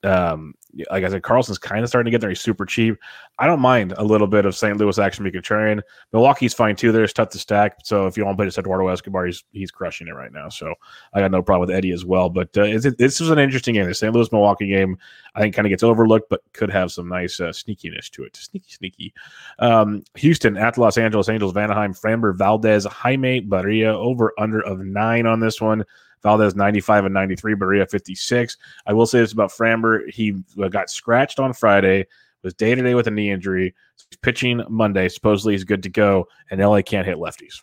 um, 0.03 0.53
like 0.89 1.03
I 1.03 1.09
said, 1.09 1.23
Carlson's 1.23 1.57
kind 1.57 1.83
of 1.83 1.89
starting 1.89 2.09
to 2.09 2.11
get 2.11 2.21
there. 2.21 2.29
He's 2.29 2.41
super 2.41 2.65
cheap. 2.65 2.97
I 3.39 3.47
don't 3.47 3.59
mind 3.59 3.93
a 3.97 4.03
little 4.03 4.27
bit 4.27 4.45
of 4.45 4.55
St. 4.55 4.77
Louis 4.77 4.97
action 4.99 5.23
be 5.23 5.31
contrarian. 5.31 5.81
Milwaukee's 6.13 6.53
fine 6.53 6.75
too. 6.75 6.91
There's 6.91 7.13
tough 7.13 7.29
to 7.29 7.39
stack. 7.39 7.79
So 7.83 8.07
if 8.07 8.17
you 8.17 8.25
want 8.25 8.35
to 8.35 8.41
play 8.41 8.47
just 8.47 8.57
Eduardo 8.57 8.87
Escobar, 8.87 9.25
he's 9.25 9.43
he's 9.51 9.71
crushing 9.71 10.07
it 10.07 10.11
right 10.11 10.31
now. 10.31 10.49
So 10.49 10.73
I 11.13 11.19
got 11.19 11.31
no 11.31 11.41
problem 11.41 11.67
with 11.67 11.75
Eddie 11.75 11.91
as 11.91 12.05
well. 12.05 12.29
But 12.29 12.55
uh, 12.57 12.63
it, 12.63 12.97
this 12.97 13.19
was 13.19 13.29
an 13.29 13.39
interesting 13.39 13.75
game. 13.75 13.87
The 13.87 13.93
St. 13.93 14.13
Louis 14.13 14.31
Milwaukee 14.31 14.67
game, 14.67 14.97
I 15.35 15.41
think, 15.41 15.55
kind 15.55 15.65
of 15.65 15.69
gets 15.69 15.83
overlooked, 15.83 16.29
but 16.29 16.41
could 16.53 16.71
have 16.71 16.91
some 16.91 17.07
nice 17.09 17.39
uh, 17.39 17.49
sneakiness 17.49 18.09
to 18.11 18.23
it. 18.23 18.35
Sneaky, 18.35 18.71
sneaky. 18.71 19.13
Um, 19.59 20.03
Houston 20.15 20.57
at 20.57 20.77
Los 20.77 20.97
Angeles 20.97 21.29
Angels, 21.29 21.53
Vanaheim, 21.53 21.99
Framber, 21.99 22.35
Valdez, 22.35 22.85
Jaime, 22.85 23.41
Barria, 23.41 23.93
over 23.93 24.33
under 24.37 24.61
of 24.61 24.79
nine 24.79 25.25
on 25.25 25.39
this 25.39 25.59
one. 25.59 25.83
Valdez 26.23 26.55
95 26.55 27.05
and 27.05 27.13
93, 27.13 27.55
Barria 27.55 27.89
56. 27.89 28.57
I 28.85 28.93
will 28.93 29.05
say 29.05 29.19
this 29.19 29.33
about 29.33 29.51
Framber. 29.51 30.09
He 30.09 30.31
got 30.69 30.89
scratched 30.89 31.39
on 31.39 31.53
Friday, 31.53 32.07
was 32.43 32.53
day 32.53 32.75
to 32.75 32.81
day 32.81 32.95
with 32.95 33.07
a 33.07 33.11
knee 33.11 33.31
injury. 33.31 33.73
He's 33.95 34.17
pitching 34.17 34.63
Monday. 34.69 35.09
Supposedly 35.09 35.53
he's 35.53 35.63
good 35.63 35.83
to 35.83 35.89
go, 35.89 36.27
and 36.49 36.61
LA 36.61 36.81
can't 36.81 37.05
hit 37.05 37.17
lefties. 37.17 37.61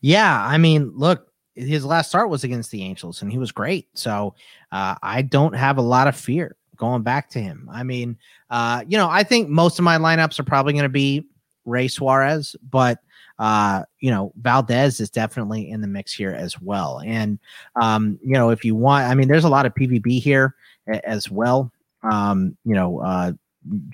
Yeah. 0.00 0.44
I 0.46 0.58
mean, 0.58 0.92
look, 0.94 1.32
his 1.54 1.84
last 1.84 2.08
start 2.08 2.30
was 2.30 2.44
against 2.44 2.70
the 2.70 2.82
Angels, 2.82 3.22
and 3.22 3.30
he 3.30 3.38
was 3.38 3.52
great. 3.52 3.88
So 3.94 4.34
uh, 4.70 4.94
I 5.02 5.22
don't 5.22 5.54
have 5.54 5.78
a 5.78 5.82
lot 5.82 6.08
of 6.08 6.16
fear 6.16 6.56
going 6.76 7.02
back 7.02 7.28
to 7.30 7.40
him. 7.40 7.68
I 7.72 7.82
mean, 7.82 8.16
uh, 8.50 8.84
you 8.86 8.96
know, 8.96 9.08
I 9.10 9.24
think 9.24 9.48
most 9.48 9.78
of 9.78 9.84
my 9.84 9.98
lineups 9.98 10.38
are 10.38 10.44
probably 10.44 10.72
going 10.72 10.84
to 10.84 10.88
be 10.88 11.26
Ray 11.64 11.88
Suarez, 11.88 12.54
but 12.70 13.00
uh, 13.38 13.84
you 14.00 14.10
know, 14.10 14.32
Valdez 14.36 15.00
is 15.00 15.10
definitely 15.10 15.70
in 15.70 15.80
the 15.80 15.86
mix 15.86 16.12
here 16.12 16.32
as 16.32 16.60
well. 16.60 17.00
And, 17.04 17.38
um, 17.80 18.18
you 18.22 18.32
know, 18.32 18.50
if 18.50 18.64
you 18.64 18.74
want, 18.74 19.06
I 19.06 19.14
mean, 19.14 19.28
there's 19.28 19.44
a 19.44 19.48
lot 19.48 19.66
of 19.66 19.74
PVB 19.74 20.20
here 20.20 20.54
as 20.86 21.30
well. 21.30 21.72
Um, 22.02 22.56
you 22.64 22.74
know, 22.74 23.00
uh, 23.00 23.32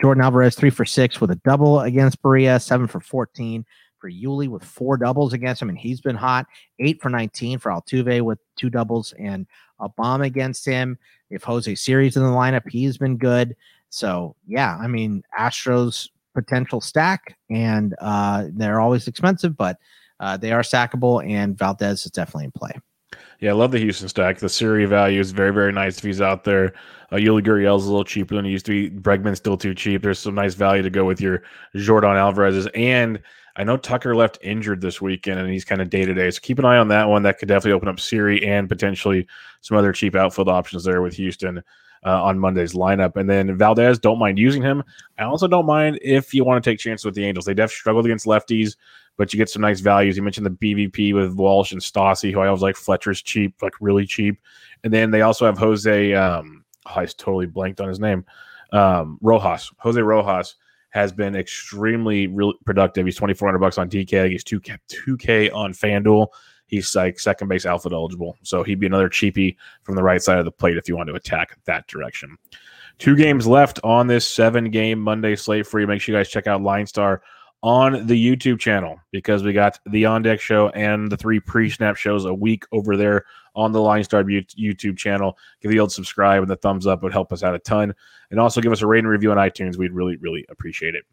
Jordan 0.00 0.22
Alvarez, 0.22 0.54
three 0.54 0.70
for 0.70 0.84
six 0.84 1.20
with 1.20 1.30
a 1.30 1.36
double 1.36 1.80
against 1.80 2.22
Barria, 2.22 2.62
seven 2.62 2.86
for 2.86 3.00
14 3.00 3.64
for 3.98 4.10
Yuli 4.10 4.48
with 4.48 4.62
four 4.62 4.96
doubles 4.96 5.32
against 5.32 5.62
him. 5.62 5.68
And 5.68 5.78
he's 5.78 6.00
been 6.00 6.16
hot, 6.16 6.46
eight 6.78 7.00
for 7.00 7.08
19 7.08 7.58
for 7.58 7.70
Altuve 7.70 8.22
with 8.22 8.38
two 8.56 8.70
doubles 8.70 9.14
and 9.18 9.46
a 9.80 9.88
bomb 9.88 10.22
against 10.22 10.66
him. 10.66 10.98
If 11.30 11.42
Jose 11.44 11.74
Siri's 11.74 12.16
in 12.16 12.22
the 12.22 12.28
lineup, 12.28 12.68
he's 12.68 12.98
been 12.98 13.16
good. 13.16 13.56
So, 13.88 14.36
yeah, 14.46 14.76
I 14.80 14.88
mean, 14.88 15.22
Astros 15.38 16.10
potential 16.34 16.80
stack, 16.80 17.36
and 17.50 17.94
uh, 18.00 18.46
they're 18.52 18.80
always 18.80 19.08
expensive, 19.08 19.56
but 19.56 19.78
uh, 20.20 20.36
they 20.36 20.52
are 20.52 20.62
stackable, 20.62 21.26
and 21.28 21.56
Valdez 21.56 22.04
is 22.04 22.12
definitely 22.12 22.46
in 22.46 22.52
play. 22.52 22.72
Yeah, 23.40 23.50
I 23.50 23.54
love 23.54 23.72
the 23.72 23.78
Houston 23.78 24.08
stack. 24.08 24.38
The 24.38 24.48
Siri 24.48 24.86
value 24.86 25.20
is 25.20 25.30
very, 25.30 25.52
very 25.52 25.72
nice 25.72 25.98
if 25.98 26.04
he's 26.04 26.20
out 26.20 26.44
there. 26.44 26.72
Uh, 27.12 27.16
Yuli 27.16 27.44
Gurriel's 27.44 27.84
a 27.86 27.88
little 27.88 28.04
cheaper 28.04 28.34
than 28.34 28.44
he 28.44 28.50
used 28.50 28.66
to 28.66 28.90
be. 28.90 28.94
Bregman's 28.94 29.38
still 29.38 29.56
too 29.56 29.74
cheap. 29.74 30.02
There's 30.02 30.18
some 30.18 30.34
nice 30.34 30.54
value 30.54 30.82
to 30.82 30.90
go 30.90 31.04
with 31.04 31.20
your 31.20 31.42
Jordan 31.76 32.16
Alvarez's. 32.16 32.66
And 32.74 33.20
I 33.56 33.64
know 33.64 33.76
Tucker 33.76 34.16
left 34.16 34.38
injured 34.42 34.80
this 34.80 35.00
weekend 35.00 35.38
and 35.38 35.48
he's 35.50 35.64
kind 35.64 35.80
of 35.80 35.90
day 35.90 36.04
to 36.04 36.14
day. 36.14 36.30
So 36.30 36.40
keep 36.40 36.58
an 36.58 36.64
eye 36.64 36.78
on 36.78 36.88
that 36.88 37.08
one. 37.08 37.22
That 37.22 37.38
could 37.38 37.48
definitely 37.48 37.72
open 37.72 37.88
up 37.88 38.00
Siri 38.00 38.44
and 38.44 38.68
potentially 38.68 39.26
some 39.60 39.76
other 39.76 39.92
cheap 39.92 40.16
outfield 40.16 40.48
options 40.48 40.84
there 40.84 41.02
with 41.02 41.14
Houston 41.14 41.62
uh, 42.04 42.22
on 42.22 42.38
Monday's 42.38 42.74
lineup. 42.74 43.16
And 43.16 43.28
then 43.28 43.56
Valdez, 43.56 43.98
don't 43.98 44.18
mind 44.18 44.38
using 44.38 44.62
him. 44.62 44.82
I 45.18 45.24
also 45.24 45.48
don't 45.48 45.66
mind 45.66 45.98
if 46.02 46.34
you 46.34 46.44
want 46.44 46.62
to 46.62 46.70
take 46.70 46.78
chances 46.78 47.04
with 47.04 47.14
the 47.14 47.24
Angels. 47.24 47.44
They 47.44 47.54
definitely 47.54 47.76
struggled 47.76 48.04
against 48.04 48.26
lefties, 48.26 48.76
but 49.16 49.32
you 49.32 49.38
get 49.38 49.48
some 49.48 49.62
nice 49.62 49.80
values. 49.80 50.16
You 50.16 50.22
mentioned 50.22 50.46
the 50.46 50.50
BVP 50.50 51.14
with 51.14 51.34
Walsh 51.34 51.72
and 51.72 51.80
Stassi, 51.80 52.32
who 52.32 52.40
I 52.40 52.48
always 52.48 52.62
like. 52.62 52.76
Fletcher's 52.76 53.22
cheap, 53.22 53.54
like 53.62 53.74
really 53.80 54.06
cheap. 54.06 54.38
And 54.82 54.92
then 54.92 55.10
they 55.10 55.22
also 55.22 55.46
have 55.46 55.58
Jose. 55.58 56.14
Um, 56.14 56.64
oh, 56.86 56.92
I 56.96 57.06
totally 57.06 57.46
blanked 57.46 57.80
on 57.80 57.88
his 57.88 58.00
name. 58.00 58.24
Um, 58.72 59.18
Rojas. 59.22 59.70
Jose 59.78 60.00
Rojas 60.00 60.56
has 60.90 61.12
been 61.12 61.34
extremely 61.34 62.26
really 62.28 62.54
productive. 62.64 63.06
He's 63.06 63.16
2400 63.16 63.58
bucks 63.58 63.78
on 63.78 63.88
DK. 63.88 64.30
He's 64.30 64.44
2 64.44 64.60
2K 64.60 65.52
on 65.54 65.72
FanDuel 65.72 66.28
he's 66.74 66.94
like 66.94 67.18
second 67.18 67.48
base 67.48 67.66
alpha 67.66 67.88
eligible. 67.92 68.36
So 68.42 68.62
he'd 68.62 68.80
be 68.80 68.86
another 68.86 69.08
cheapie 69.08 69.56
from 69.82 69.94
the 69.94 70.02
right 70.02 70.22
side 70.22 70.38
of 70.38 70.44
the 70.44 70.50
plate 70.50 70.76
if 70.76 70.88
you 70.88 70.96
want 70.96 71.08
to 71.08 71.14
attack 71.14 71.58
that 71.64 71.86
direction. 71.86 72.36
Two 72.98 73.16
games 73.16 73.46
left 73.46 73.80
on 73.82 74.06
this 74.06 74.26
seven 74.26 74.70
game 74.70 75.00
Monday 75.00 75.36
slate 75.36 75.66
for 75.66 75.80
you. 75.80 75.86
Make 75.86 76.00
sure 76.00 76.14
you 76.14 76.20
guys 76.20 76.28
check 76.28 76.46
out 76.46 76.62
Line 76.62 76.86
Star 76.86 77.22
on 77.62 78.06
the 78.06 78.36
YouTube 78.36 78.60
channel 78.60 79.00
because 79.10 79.42
we 79.42 79.52
got 79.52 79.78
the 79.86 80.04
on 80.04 80.22
deck 80.22 80.40
show 80.40 80.68
and 80.70 81.10
the 81.10 81.16
three 81.16 81.40
pre 81.40 81.70
snap 81.70 81.96
shows 81.96 82.24
a 82.24 82.34
week 82.34 82.64
over 82.72 82.96
there 82.96 83.24
on 83.56 83.72
the 83.72 83.80
Line 83.80 84.04
Star 84.04 84.22
YouTube 84.22 84.96
channel. 84.96 85.36
Give 85.60 85.72
the 85.72 85.80
old 85.80 85.90
subscribe 85.90 86.42
and 86.42 86.50
the 86.50 86.56
thumbs 86.56 86.86
up 86.86 87.02
would 87.02 87.12
help 87.12 87.32
us 87.32 87.42
out 87.42 87.54
a 87.54 87.58
ton. 87.58 87.94
And 88.30 88.38
also 88.38 88.60
give 88.60 88.72
us 88.72 88.82
a 88.82 88.86
rating 88.86 89.08
review 89.08 89.30
on 89.32 89.38
iTunes. 89.38 89.76
We'd 89.76 89.92
really, 89.92 90.16
really 90.16 90.44
appreciate 90.48 90.94
it. 90.94 91.04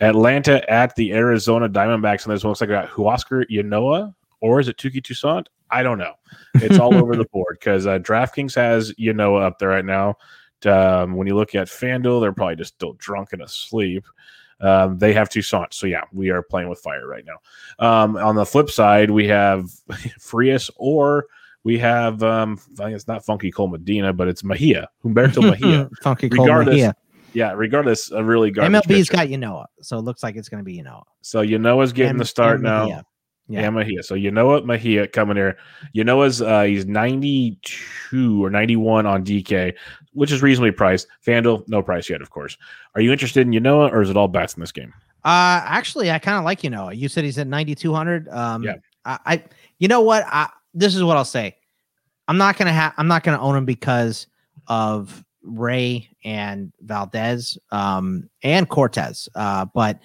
Atlanta 0.00 0.68
at 0.70 0.94
the 0.94 1.12
Arizona 1.12 1.68
Diamondbacks. 1.68 2.24
And 2.24 2.34
this 2.34 2.44
looks 2.44 2.60
like 2.60 2.70
I 2.70 2.82
got 2.82 2.90
Huascar 2.90 3.44
Ynoa 3.50 4.14
or 4.40 4.60
is 4.60 4.68
it 4.68 4.76
Touki 4.76 5.02
Toussaint? 5.02 5.48
I 5.70 5.82
don't 5.82 5.98
know. 5.98 6.14
It's 6.54 6.78
all 6.78 6.94
over 6.94 7.14
the 7.14 7.24
board 7.32 7.58
because 7.60 7.86
uh, 7.86 7.98
DraftKings 7.98 8.54
has 8.54 8.92
you 8.96 9.12
know 9.12 9.36
up 9.36 9.58
there 9.58 9.68
right 9.68 9.84
now. 9.84 10.16
Um, 10.66 11.14
when 11.14 11.26
you 11.26 11.36
look 11.36 11.54
at 11.54 11.68
FanDuel, 11.68 12.20
they're 12.20 12.32
probably 12.32 12.56
just 12.56 12.74
still 12.74 12.94
drunk 12.94 13.32
and 13.32 13.42
asleep. 13.42 14.04
Um, 14.60 14.98
they 14.98 15.12
have 15.12 15.28
Toussaint. 15.28 15.72
So, 15.72 15.86
yeah, 15.86 16.02
we 16.12 16.30
are 16.30 16.42
playing 16.42 16.68
with 16.68 16.80
fire 16.80 17.06
right 17.06 17.24
now. 17.24 17.84
Um, 17.84 18.16
on 18.16 18.34
the 18.34 18.44
flip 18.44 18.70
side, 18.70 19.10
we 19.10 19.28
have 19.28 19.70
Frias 20.18 20.70
or 20.76 21.26
we 21.62 21.78
have, 21.78 22.22
um, 22.22 22.58
I 22.80 22.84
think 22.84 22.96
it's 22.96 23.06
not 23.06 23.24
Funky 23.24 23.50
Cole 23.50 23.68
Medina, 23.68 24.12
but 24.12 24.28
it's 24.28 24.42
Mejia, 24.42 24.88
Humberto 25.04 25.42
Mejia. 25.50 25.88
Funky 26.02 26.28
Cole 26.28 26.64
Mejia. 26.64 26.94
Yeah, 27.34 27.52
regardless, 27.52 28.10
a 28.10 28.24
really 28.24 28.50
garbage. 28.50 28.82
MLB's 28.82 29.08
pitcher. 29.10 29.12
got 29.12 29.28
Ynoa, 29.28 29.66
so 29.82 29.98
it 29.98 30.02
looks 30.02 30.22
like 30.22 30.36
it's 30.36 30.48
going 30.48 30.60
to 30.60 30.64
be 30.64 30.78
Ynoa. 30.78 31.02
So 31.20 31.44
Ynoa's 31.44 31.92
getting 31.92 32.12
and, 32.12 32.20
the 32.20 32.24
start 32.24 32.62
now. 32.62 33.02
Yeah. 33.48 33.62
yeah, 33.62 33.70
Mejia. 33.70 34.02
So 34.02 34.14
you 34.14 34.30
know 34.30 34.46
what 34.46 34.66
Mejia 34.66 35.08
coming 35.08 35.36
here. 35.36 35.56
You 35.92 36.04
know 36.04 36.20
as 36.22 36.42
uh, 36.42 36.62
he's 36.62 36.84
92 36.84 38.44
or 38.44 38.50
91 38.50 39.06
on 39.06 39.24
DK, 39.24 39.74
which 40.12 40.30
is 40.30 40.42
reasonably 40.42 40.70
priced. 40.70 41.06
FanDuel, 41.26 41.66
no 41.66 41.82
price 41.82 42.10
yet, 42.10 42.20
of 42.20 42.30
course. 42.30 42.58
Are 42.94 43.00
you 43.00 43.10
interested 43.10 43.46
in 43.46 43.52
Ynoa 43.52 43.90
or 43.90 44.02
is 44.02 44.10
it 44.10 44.16
all 44.16 44.28
bats 44.28 44.54
in 44.54 44.60
this 44.60 44.72
game? 44.72 44.92
Uh 45.24 45.60
actually 45.64 46.10
I 46.10 46.18
kind 46.18 46.38
of 46.38 46.44
like 46.44 46.60
Ynoa. 46.60 46.96
You 46.96 47.08
said 47.08 47.24
he's 47.24 47.38
at 47.38 47.46
9200. 47.46 48.28
Um 48.28 48.62
yeah. 48.62 48.74
I, 49.04 49.18
I 49.24 49.44
you 49.78 49.88
know 49.88 50.02
what? 50.02 50.24
I 50.26 50.50
this 50.74 50.94
is 50.94 51.02
what 51.02 51.16
I'll 51.16 51.24
say. 51.24 51.56
I'm 52.28 52.36
not 52.36 52.58
gonna 52.58 52.72
have 52.72 52.92
I'm 52.98 53.08
not 53.08 53.24
gonna 53.24 53.40
own 53.40 53.56
him 53.56 53.64
because 53.64 54.26
of 54.66 55.24
Ray 55.42 56.10
and 56.22 56.70
Valdez 56.82 57.56
um 57.72 58.28
and 58.42 58.68
Cortes. 58.68 59.28
Uh 59.34 59.64
but 59.64 60.00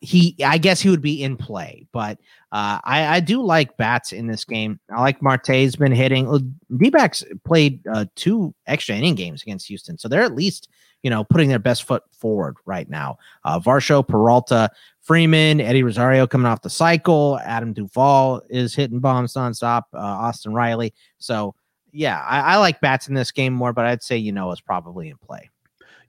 he 0.00 0.36
I 0.44 0.58
guess 0.58 0.80
he 0.80 0.88
would 0.88 1.02
be 1.02 1.22
in 1.22 1.36
play, 1.36 1.86
but 1.92 2.18
uh, 2.50 2.80
I, 2.84 3.16
I 3.16 3.20
do 3.20 3.42
like 3.42 3.76
bats 3.76 4.12
in 4.12 4.26
this 4.26 4.44
game. 4.44 4.80
I 4.90 5.00
like 5.00 5.22
Marte's 5.22 5.76
been 5.76 5.92
hitting. 5.92 6.56
D 6.76 6.90
backs 6.90 7.24
played 7.44 7.86
uh, 7.86 8.06
two 8.16 8.54
extra 8.66 8.96
inning 8.96 9.14
games 9.14 9.42
against 9.42 9.66
Houston, 9.68 9.98
so 9.98 10.08
they're 10.08 10.22
at 10.22 10.34
least 10.34 10.68
you 11.02 11.10
know 11.10 11.24
putting 11.24 11.48
their 11.48 11.58
best 11.58 11.84
foot 11.84 12.02
forward 12.12 12.56
right 12.66 12.88
now. 12.88 13.18
Uh, 13.44 13.60
Varsho, 13.60 14.06
Peralta, 14.06 14.70
Freeman, 15.00 15.60
Eddie 15.60 15.84
Rosario 15.84 16.26
coming 16.26 16.46
off 16.46 16.62
the 16.62 16.70
cycle. 16.70 17.38
Adam 17.44 17.72
Duvall 17.72 18.42
is 18.50 18.74
hitting 18.74 19.00
bombs 19.00 19.34
nonstop. 19.34 19.82
Uh, 19.94 19.98
Austin 19.98 20.54
Riley. 20.54 20.92
So 21.18 21.54
yeah, 21.92 22.24
I, 22.26 22.40
I 22.40 22.56
like 22.56 22.80
bats 22.80 23.08
in 23.08 23.14
this 23.14 23.30
game 23.30 23.52
more, 23.52 23.72
but 23.72 23.86
I'd 23.86 24.02
say 24.02 24.16
you 24.16 24.32
know 24.32 24.50
is 24.50 24.60
probably 24.60 25.08
in 25.08 25.18
play. 25.18 25.50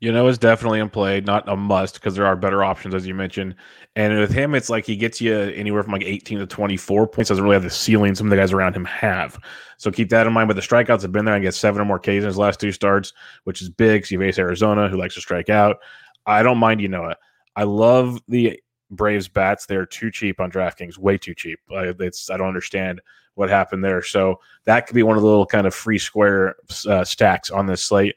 You 0.02 0.14
know, 0.14 0.28
is 0.30 0.38
definitely 0.38 0.80
in 0.80 0.90
play, 0.90 1.20
not 1.20 1.50
a 1.50 1.58
must 1.58 1.96
because 1.96 2.16
there 2.16 2.26
are 2.26 2.38
better 2.38 2.64
options 2.64 2.96
as 2.96 3.06
you 3.06 3.14
mentioned. 3.14 3.56
And 3.98 4.18
with 4.18 4.32
him, 4.32 4.56
it's 4.56 4.70
like 4.70 4.86
he 4.86 4.96
gets 4.96 5.20
you 5.20 5.38
anywhere 5.38 5.84
from 5.84 5.92
like 5.92 6.04
18 6.04 6.40
to 6.40 6.48
24 6.48 7.08
points. 7.08 7.28
Doesn't 7.28 7.44
really 7.44 7.56
have 7.56 7.64
the 7.64 7.70
ceiling 7.70 8.16
some 8.16 8.28
of 8.28 8.32
the 8.32 8.38
guys 8.38 8.54
around 8.54 8.76
him 8.76 8.86
have. 8.86 9.38
So 9.78 9.92
keep 9.92 10.10
that 10.10 10.26
in 10.26 10.32
mind. 10.32 10.48
But 10.48 10.56
the 10.56 10.62
strikeouts 10.62 11.02
have 11.02 11.12
been 11.12 11.26
there. 11.26 11.34
I 11.34 11.40
get 11.40 11.54
seven 11.54 11.82
or 11.82 11.86
more 11.86 12.00
Ks 12.00 12.08
in 12.08 12.24
his 12.24 12.38
last 12.38 12.62
two 12.62 12.72
starts, 12.72 13.12
which 13.44 13.62
is 13.62 13.70
big. 13.70 14.06
So 14.06 14.14
you 14.14 14.20
face 14.20 14.40
Arizona, 14.40 14.88
who 14.88 14.98
likes 14.98 15.16
to 15.16 15.22
strike 15.22 15.50
out. 15.50 15.78
I 16.26 16.44
don't 16.44 16.60
mind 16.60 16.80
Ynoa. 16.80 17.16
I 17.56 17.64
love 17.64 18.22
the 18.28 18.62
Braves 18.92 19.28
bats. 19.28 19.66
They're 19.66 19.86
too 19.86 20.12
cheap 20.12 20.40
on 20.40 20.52
DraftKings, 20.52 20.98
way 20.98 21.18
too 21.18 21.36
cheap. 21.36 21.60
I, 21.72 21.94
it's 22.00 22.30
I 22.30 22.38
don't 22.38 22.48
understand 22.48 23.02
what 23.36 23.50
happened 23.50 23.84
there. 23.84 24.02
So 24.02 24.40
that 24.66 24.88
could 24.88 24.96
be 24.96 25.04
one 25.04 25.16
of 25.16 25.24
the 25.24 25.30
little 25.30 25.46
kind 25.46 25.68
of 25.68 25.74
free 25.74 26.00
square 26.00 26.56
uh, 26.88 27.04
stacks 27.04 27.52
on 27.52 27.66
this 27.66 27.82
slate. 27.82 28.16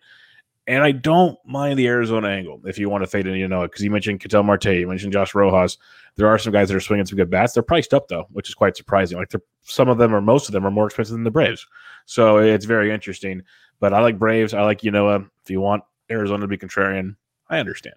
And 0.68 0.84
I 0.84 0.92
don't 0.92 1.36
mind 1.44 1.76
the 1.78 1.88
Arizona 1.88 2.28
angle 2.28 2.60
if 2.64 2.78
you 2.78 2.88
want 2.88 3.02
to 3.02 3.08
fade 3.08 3.26
in, 3.26 3.34
you 3.34 3.48
know, 3.48 3.62
because 3.62 3.82
you 3.82 3.90
mentioned 3.90 4.20
Ketel 4.20 4.44
Marte, 4.44 4.66
you 4.66 4.86
mentioned 4.86 5.12
Josh 5.12 5.34
Rojas. 5.34 5.76
There 6.14 6.28
are 6.28 6.38
some 6.38 6.52
guys 6.52 6.68
that 6.68 6.76
are 6.76 6.80
swinging 6.80 7.06
some 7.06 7.16
good 7.16 7.30
bats. 7.30 7.52
They're 7.52 7.64
priced 7.64 7.92
up 7.92 8.06
though, 8.06 8.26
which 8.30 8.48
is 8.48 8.54
quite 8.54 8.76
surprising. 8.76 9.18
Like 9.18 9.32
some 9.62 9.88
of 9.88 9.98
them 9.98 10.14
or 10.14 10.20
most 10.20 10.48
of 10.48 10.52
them 10.52 10.64
are 10.64 10.70
more 10.70 10.86
expensive 10.86 11.14
than 11.14 11.24
the 11.24 11.32
Braves, 11.32 11.66
so 12.06 12.38
it's 12.38 12.64
very 12.64 12.92
interesting. 12.92 13.42
But 13.80 13.92
I 13.92 14.00
like 14.00 14.20
Braves. 14.20 14.54
I 14.54 14.62
like 14.62 14.82
Ynoa. 14.82 15.28
If 15.42 15.50
you 15.50 15.60
want 15.60 15.82
Arizona 16.10 16.42
to 16.42 16.48
be 16.48 16.58
contrarian, 16.58 17.16
I 17.48 17.58
understand. 17.58 17.96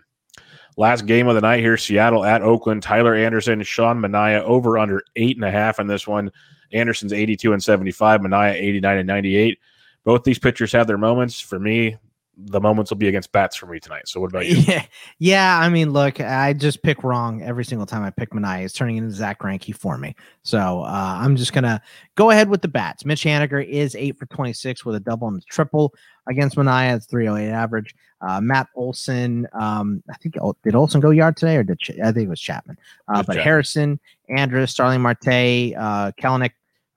Last 0.78 1.06
game 1.06 1.28
of 1.28 1.36
the 1.36 1.42
night 1.42 1.62
here, 1.62 1.78
Seattle 1.78 2.26
at 2.26 2.42
Oakland. 2.42 2.82
Tyler 2.82 3.16
Anderson, 3.16 3.62
Sean 3.64 4.00
Manaea 4.00 4.42
over 4.42 4.78
under 4.78 5.04
eight 5.16 5.38
and 5.38 5.46
a 5.46 5.52
half 5.52 5.80
in 5.80 5.88
this 5.88 6.08
one. 6.08 6.32
Anderson's 6.74 7.14
82 7.14 7.54
and 7.54 7.64
75, 7.64 8.22
Manaea 8.22 8.56
89 8.56 8.98
and 8.98 9.08
98. 9.08 9.60
Both 10.04 10.24
these 10.24 10.40
pitchers 10.40 10.72
have 10.74 10.88
their 10.88 10.98
moments. 10.98 11.40
For 11.40 11.60
me, 11.60 11.98
the 12.38 12.60
moments 12.60 12.92
will 12.92 12.98
be 12.98 13.08
against 13.08 13.32
bats 13.32 13.56
for 13.56 13.66
me 13.66 13.80
tonight. 13.80 14.08
So 14.08 14.20
what 14.20 14.30
about 14.30 14.46
you? 14.48 14.58
Yeah, 14.58 14.86
yeah. 15.20 15.60
I 15.60 15.70
mean, 15.70 15.92
look, 15.92 16.20
I 16.20 16.54
just 16.54 16.82
pick 16.84 17.04
wrong 17.04 17.42
every 17.42 17.64
single 17.64 17.86
time 17.86 18.04
I 18.04 18.10
pick 18.10 18.32
Manaea. 18.32 18.66
It's 18.66 18.74
turning 18.74 18.98
into 18.98 19.12
Zack 19.12 19.40
Greinke 19.40 19.76
for 19.76 19.98
me. 19.98 20.16
So 20.44 20.82
uh, 20.82 21.18
I'm 21.20 21.36
just 21.36 21.54
gonna 21.54 21.82
go 22.16 22.32
ahead 22.32 22.50
with 22.50 22.62
the 22.62 22.68
bats. 22.68 23.06
Mitch 23.06 23.24
Haniger 23.24 23.66
is 23.66 23.96
eight 23.96 24.18
for 24.18 24.26
26 24.28 24.86
with 24.86 24.96
a 24.96 25.00
double 25.00 25.28
and 25.28 25.42
a 25.42 25.46
triple 25.46 25.94
against 26.28 26.56
Manaea. 26.56 26.98
It's 26.98 27.06
308 27.06 27.52
average. 27.52 27.96
Uh, 28.22 28.42
Matt 28.42 28.68
Olson, 28.76 29.48
um, 29.54 30.02
I 30.10 30.16
think 30.18 30.36
oh, 30.42 30.56
did 30.64 30.76
Olson 30.76 31.02
go 31.02 31.12
yard 31.12 31.38
today 31.38 31.58
or 31.58 31.64
did 31.64 31.80
Ch- 31.80 32.00
I 32.04 32.12
think 32.12 32.28
it 32.28 32.30
was 32.30 32.42
Chapman? 32.42 32.78
Uh, 33.08 33.18
but 33.18 33.34
Chapman. 33.34 33.44
Harrison, 33.44 34.00
Andrus, 34.30 34.72
Starling 34.72 35.02
Marte, 35.02 35.74
uh, 35.78 36.12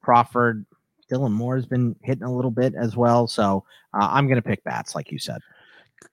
Crawford, 0.00 0.64
Dylan 1.10 1.32
Moore 1.32 1.56
has 1.56 1.66
been 1.66 1.96
hitting 2.02 2.24
a 2.24 2.32
little 2.32 2.50
bit 2.50 2.74
as 2.74 2.96
well. 2.96 3.26
So 3.26 3.64
uh, 3.94 4.08
I'm 4.10 4.26
going 4.26 4.40
to 4.40 4.46
pick 4.46 4.62
bats, 4.64 4.94
like 4.94 5.10
you 5.10 5.18
said. 5.18 5.40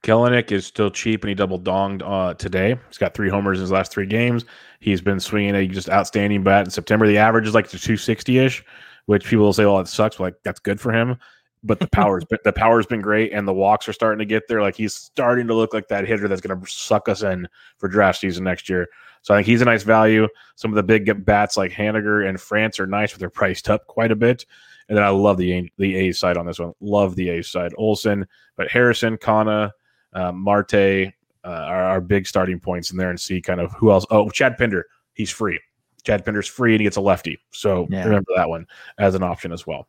Kelenic 0.03 0.51
is 0.51 0.65
still 0.65 0.89
cheap, 0.89 1.23
and 1.23 1.29
he 1.29 1.35
double 1.35 1.59
donged 1.59 2.01
uh, 2.03 2.33
today. 2.35 2.77
He's 2.87 2.97
got 2.97 3.13
three 3.13 3.29
homers 3.29 3.59
in 3.59 3.61
his 3.61 3.71
last 3.71 3.91
three 3.91 4.05
games. 4.05 4.45
He's 4.79 5.01
been 5.01 5.19
swinging 5.19 5.55
a 5.55 5.67
just 5.67 5.89
outstanding 5.89 6.43
bat 6.43 6.65
in 6.65 6.71
September. 6.71 7.07
The 7.07 7.17
average 7.17 7.47
is 7.47 7.53
like 7.53 7.69
the 7.69 7.77
260 7.77 8.39
ish, 8.39 8.63
which 9.05 9.25
people 9.25 9.45
will 9.45 9.53
say, 9.53 9.65
"Well, 9.65 9.79
it 9.79 9.87
sucks." 9.87 10.17
But 10.17 10.23
like 10.23 10.35
that's 10.43 10.59
good 10.59 10.79
for 10.79 10.91
him. 10.91 11.17
But 11.63 11.79
the 11.79 11.87
power's 11.87 12.23
been, 12.25 12.39
the 12.43 12.53
power's 12.53 12.85
been 12.85 13.01
great, 13.01 13.31
and 13.31 13.47
the 13.47 13.53
walks 13.53 13.87
are 13.87 13.93
starting 13.93 14.19
to 14.19 14.25
get 14.25 14.47
there. 14.47 14.61
Like 14.61 14.75
he's 14.75 14.93
starting 14.93 15.47
to 15.47 15.55
look 15.55 15.73
like 15.73 15.87
that 15.87 16.07
hitter 16.07 16.27
that's 16.27 16.41
going 16.41 16.59
to 16.59 16.67
suck 16.67 17.09
us 17.09 17.23
in 17.23 17.47
for 17.77 17.87
draft 17.87 18.19
season 18.19 18.43
next 18.43 18.69
year. 18.69 18.87
So 19.25 19.34
I 19.34 19.38
think 19.38 19.48
he's 19.48 19.63
a 19.63 19.65
nice 19.65 19.82
value. 19.82 20.27
Some 20.55 20.70
of 20.70 20.75
the 20.75 20.84
big 20.84 21.25
bats 21.25 21.58
like 21.58 21.72
Haniger 21.72 22.29
and 22.29 22.39
France 22.39 22.79
are 22.79 22.86
nice, 22.86 23.12
but 23.12 23.20
they're 23.20 23.27
priced 23.32 23.72
up 23.72 23.88
quite 23.88 24.12
a 24.12 24.15
bit. 24.15 24.46
And 24.88 24.96
then 24.96 25.03
I 25.03 25.10
love 25.10 25.38
the 25.38 25.67
the 25.77 25.96
A 25.96 26.12
side 26.12 26.38
on 26.38 26.46
this 26.46 26.60
one. 26.60 26.74
Love 26.79 27.15
the 27.15 27.29
A 27.29 27.44
side. 27.44 27.74
Olson, 27.75 28.27
but 28.55 28.70
Harrison, 28.70 29.17
Canha, 29.17 29.72
uh, 30.13 30.32
Marte 30.32 30.75
uh, 30.75 31.12
are 31.44 31.86
our 31.86 32.01
big 32.01 32.27
starting 32.27 32.60
points 32.60 32.91
in 32.91 32.98
there, 32.98 33.10
and 33.10 33.20
see 33.20 33.41
kind 33.41 33.60
of 33.60 33.72
who 33.74 33.89
else. 33.89 34.05
Oh, 34.12 34.29
Chad 34.29 34.60
Pinder, 34.60 34.86
he's 35.15 35.32
free. 35.32 35.60
Chad 36.03 36.24
Pinder's 36.24 36.48
free, 36.48 36.74
and 36.74 36.82
he 36.82 36.84
gets 36.84 36.98
a 36.98 37.01
lefty. 37.01 37.39
So 37.50 37.88
yeah. 37.89 38.03
remember 38.03 38.32
that 38.36 38.48
one 38.48 38.67
as 39.00 39.15
an 39.15 39.24
option 39.24 39.51
as 39.51 39.65
well. 39.65 39.88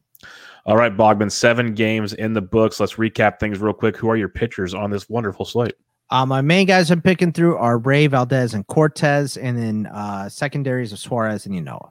All 0.65 0.79
right, 0.79 0.97
Bogman, 0.97 1.31
seven 1.31 1.75
games 1.75 2.15
in 2.15 2.33
the 2.33 2.41
books. 2.41 2.81
Let's 2.81 2.95
recap 2.95 3.39
things 3.39 3.59
real 3.59 3.75
quick. 3.75 3.99
Who 3.99 4.09
are 4.09 4.17
your 4.17 4.31
pitchers 4.31 4.73
on 4.73 4.91
this 4.91 5.11
wonderful 5.11 5.45
slate? 5.45 5.75
Uh, 6.11 6.25
my 6.25 6.41
main 6.41 6.67
guys 6.67 6.91
I'm 6.91 7.03
picking 7.03 7.33
through 7.33 7.57
are 7.57 7.79
Ray 7.79 8.07
Valdez 8.07 8.55
and 8.55 8.67
Cortes, 8.67 9.37
and 9.37 9.59
then 9.59 9.87
uh, 9.87 10.29
secondaries 10.29 10.93
of 10.93 10.99
Suarez 10.99 11.47
and 11.47 11.55
Ynoa. 11.55 11.91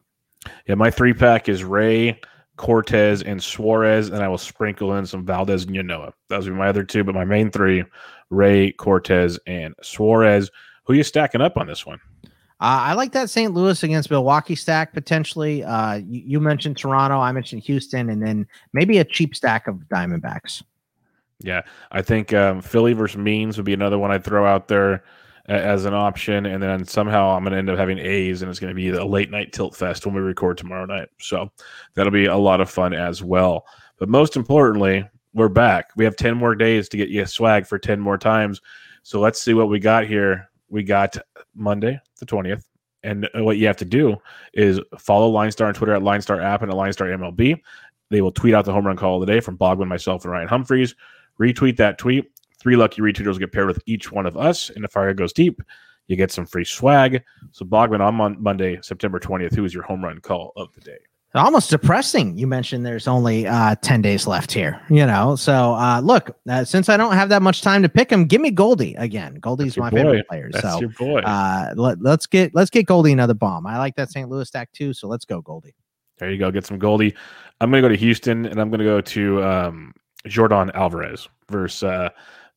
Yeah, 0.67 0.75
my 0.75 0.89
three 0.89 1.13
pack 1.13 1.49
is 1.49 1.63
Ray, 1.63 2.19
Cortes, 2.57 3.21
and 3.23 3.43
Suarez, 3.43 4.09
and 4.09 4.23
I 4.23 4.27
will 4.27 4.37
sprinkle 4.37 4.95
in 4.95 5.05
some 5.05 5.25
Valdez 5.25 5.65
and 5.65 5.75
Ynoa. 5.75 6.13
Those 6.29 6.45
would 6.45 6.53
be 6.53 6.57
my 6.57 6.69
other 6.69 6.83
two, 6.83 7.03
but 7.03 7.13
my 7.13 7.25
main 7.25 7.51
three: 7.51 7.83
Ray, 8.29 8.71
Cortes, 8.71 9.37
and 9.47 9.75
Suarez. 9.81 10.49
Who 10.85 10.93
are 10.93 10.95
you 10.95 11.03
stacking 11.03 11.41
up 11.41 11.57
on 11.57 11.67
this 11.67 11.85
one? 11.85 11.99
Uh, 12.61 12.87
I 12.87 12.93
like 12.93 13.11
that 13.11 13.29
St. 13.29 13.53
Louis 13.53 13.83
against 13.83 14.09
Milwaukee 14.09 14.55
stack 14.55 14.93
potentially. 14.93 15.61
Uh, 15.61 15.95
you, 15.95 16.21
you, 16.25 16.39
mentioned 16.39 16.77
Toronto, 16.77 17.19
I 17.19 17.33
mentioned 17.33 17.63
Houston, 17.63 18.09
and 18.09 18.25
then 18.25 18.47
maybe 18.71 18.99
a 18.99 19.03
cheap 19.03 19.35
stack 19.35 19.67
of 19.67 19.75
Diamondbacks. 19.93 20.63
Yeah, 21.41 21.61
I 21.91 22.01
think 22.01 22.33
um, 22.33 22.61
Philly 22.61 22.93
versus 22.93 23.17
Means 23.17 23.57
would 23.57 23.65
be 23.65 23.73
another 23.73 23.99
one 23.99 24.11
I'd 24.11 24.23
throw 24.23 24.45
out 24.45 24.67
there 24.67 25.03
as 25.47 25.85
an 25.85 25.93
option, 25.93 26.45
and 26.45 26.61
then 26.61 26.85
somehow 26.85 27.35
I'm 27.35 27.43
going 27.43 27.51
to 27.51 27.57
end 27.57 27.69
up 27.69 27.77
having 27.77 27.99
A's, 27.99 28.41
and 28.41 28.49
it's 28.49 28.59
going 28.59 28.71
to 28.71 28.75
be 28.75 28.89
a 28.89 29.05
late 29.05 29.29
night 29.29 29.51
tilt 29.53 29.75
fest 29.75 30.05
when 30.05 30.15
we 30.15 30.21
record 30.21 30.57
tomorrow 30.57 30.85
night. 30.85 31.09
So 31.19 31.51
that'll 31.93 32.11
be 32.11 32.25
a 32.25 32.37
lot 32.37 32.61
of 32.61 32.69
fun 32.69 32.93
as 32.93 33.21
well. 33.21 33.65
But 33.97 34.09
most 34.09 34.35
importantly, 34.35 35.07
we're 35.33 35.49
back. 35.49 35.89
We 35.95 36.05
have 36.05 36.15
ten 36.15 36.35
more 36.35 36.55
days 36.55 36.89
to 36.89 36.97
get 36.97 37.09
you 37.09 37.25
swag 37.25 37.67
for 37.67 37.77
ten 37.77 37.99
more 37.99 38.17
times. 38.17 38.61
So 39.03 39.19
let's 39.19 39.41
see 39.41 39.53
what 39.53 39.69
we 39.69 39.79
got 39.79 40.07
here. 40.07 40.49
We 40.69 40.83
got 40.83 41.15
Monday 41.53 41.99
the 42.19 42.25
twentieth, 42.25 42.65
and 43.03 43.29
what 43.35 43.57
you 43.57 43.67
have 43.67 43.77
to 43.77 43.85
do 43.85 44.17
is 44.53 44.79
follow 44.97 45.31
LineStar 45.31 45.67
on 45.67 45.73
Twitter 45.73 45.93
at 45.93 46.01
LineStar 46.01 46.43
app 46.43 46.63
and 46.63 46.71
at 46.71 46.77
LineStar 46.77 47.13
MLB. 47.15 47.61
They 48.09 48.21
will 48.21 48.31
tweet 48.31 48.53
out 48.53 48.65
the 48.65 48.73
home 48.73 48.87
run 48.87 48.97
call 48.97 49.21
of 49.21 49.27
the 49.27 49.31
day 49.31 49.41
from 49.41 49.57
Bogman, 49.57 49.87
myself, 49.87 50.23
and 50.23 50.31
Ryan 50.31 50.47
Humphreys. 50.47 50.95
Retweet 51.39 51.77
that 51.77 51.97
tweet 51.97 52.31
Three 52.65 52.75
lucky 52.75 52.99
retweeters 52.99 53.37
get 53.37 53.51
paired 53.51 53.67
with 53.67 53.83
each 53.85 54.11
one 54.11 54.25
of 54.25 54.35
us. 54.35 54.71
And 54.71 54.83
if 54.83 54.91
fire 54.91 55.13
goes 55.13 55.31
deep, 55.31 55.61
you 56.07 56.15
get 56.15 56.31
some 56.31 56.47
free 56.47 56.65
swag. 56.65 57.21
So 57.51 57.63
Bogman, 57.63 57.99
on 57.99 58.15
mon- 58.15 58.41
Monday, 58.41 58.79
September 58.81 59.19
20th, 59.19 59.53
who 59.53 59.63
is 59.65 59.71
your 59.71 59.83
home 59.83 60.03
run 60.03 60.19
call 60.19 60.51
of 60.55 60.73
the 60.73 60.81
day? 60.81 60.97
Almost 61.35 61.69
depressing. 61.69 62.35
You 62.39 62.47
mentioned 62.47 62.83
there's 62.83 63.07
only 63.07 63.45
uh, 63.45 63.75
10 63.83 64.01
days 64.01 64.25
left 64.25 64.51
here, 64.51 64.81
you 64.89 65.05
know. 65.05 65.35
So 65.35 65.75
uh, 65.75 66.01
look, 66.03 66.35
uh, 66.49 66.63
since 66.63 66.89
I 66.89 66.97
don't 66.97 67.13
have 67.13 67.29
that 67.29 67.43
much 67.43 67.61
time 67.61 67.83
to 67.83 67.89
pick 67.89 68.11
him, 68.11 68.25
give 68.25 68.41
me 68.41 68.49
Goldie 68.49 68.95
again. 68.95 69.35
Goldie's 69.35 69.77
my 69.77 69.91
boy. 69.91 69.97
favorite 69.97 70.27
player. 70.27 70.49
That's 70.51 70.67
so 70.67 70.79
your 70.79 70.89
boy. 70.89 71.19
Uh, 71.19 71.71
let, 71.75 72.03
us 72.03 72.25
get 72.25 72.55
let's 72.55 72.71
get 72.71 72.87
Goldie 72.87 73.11
another 73.11 73.35
bomb. 73.35 73.67
I 73.67 73.77
like 73.77 73.95
that 73.97 74.09
St. 74.09 74.27
Louis 74.27 74.47
stack 74.47 74.71
too. 74.71 74.91
So 74.91 75.07
let's 75.07 75.25
go, 75.25 75.39
Goldie. 75.41 75.75
There 76.17 76.31
you 76.31 76.39
go. 76.39 76.49
Get 76.49 76.65
some 76.65 76.79
Goldie. 76.79 77.13
I'm 77.61 77.69
gonna 77.69 77.81
go 77.83 77.89
to 77.89 77.97
Houston 77.97 78.47
and 78.47 78.59
I'm 78.59 78.71
gonna 78.71 78.85
go 78.85 79.01
to 79.01 79.43
um, 79.43 79.93
Yordan 80.25 80.73
Alvarez 80.73 81.27
versus 81.49 81.83
uh, 81.83 82.09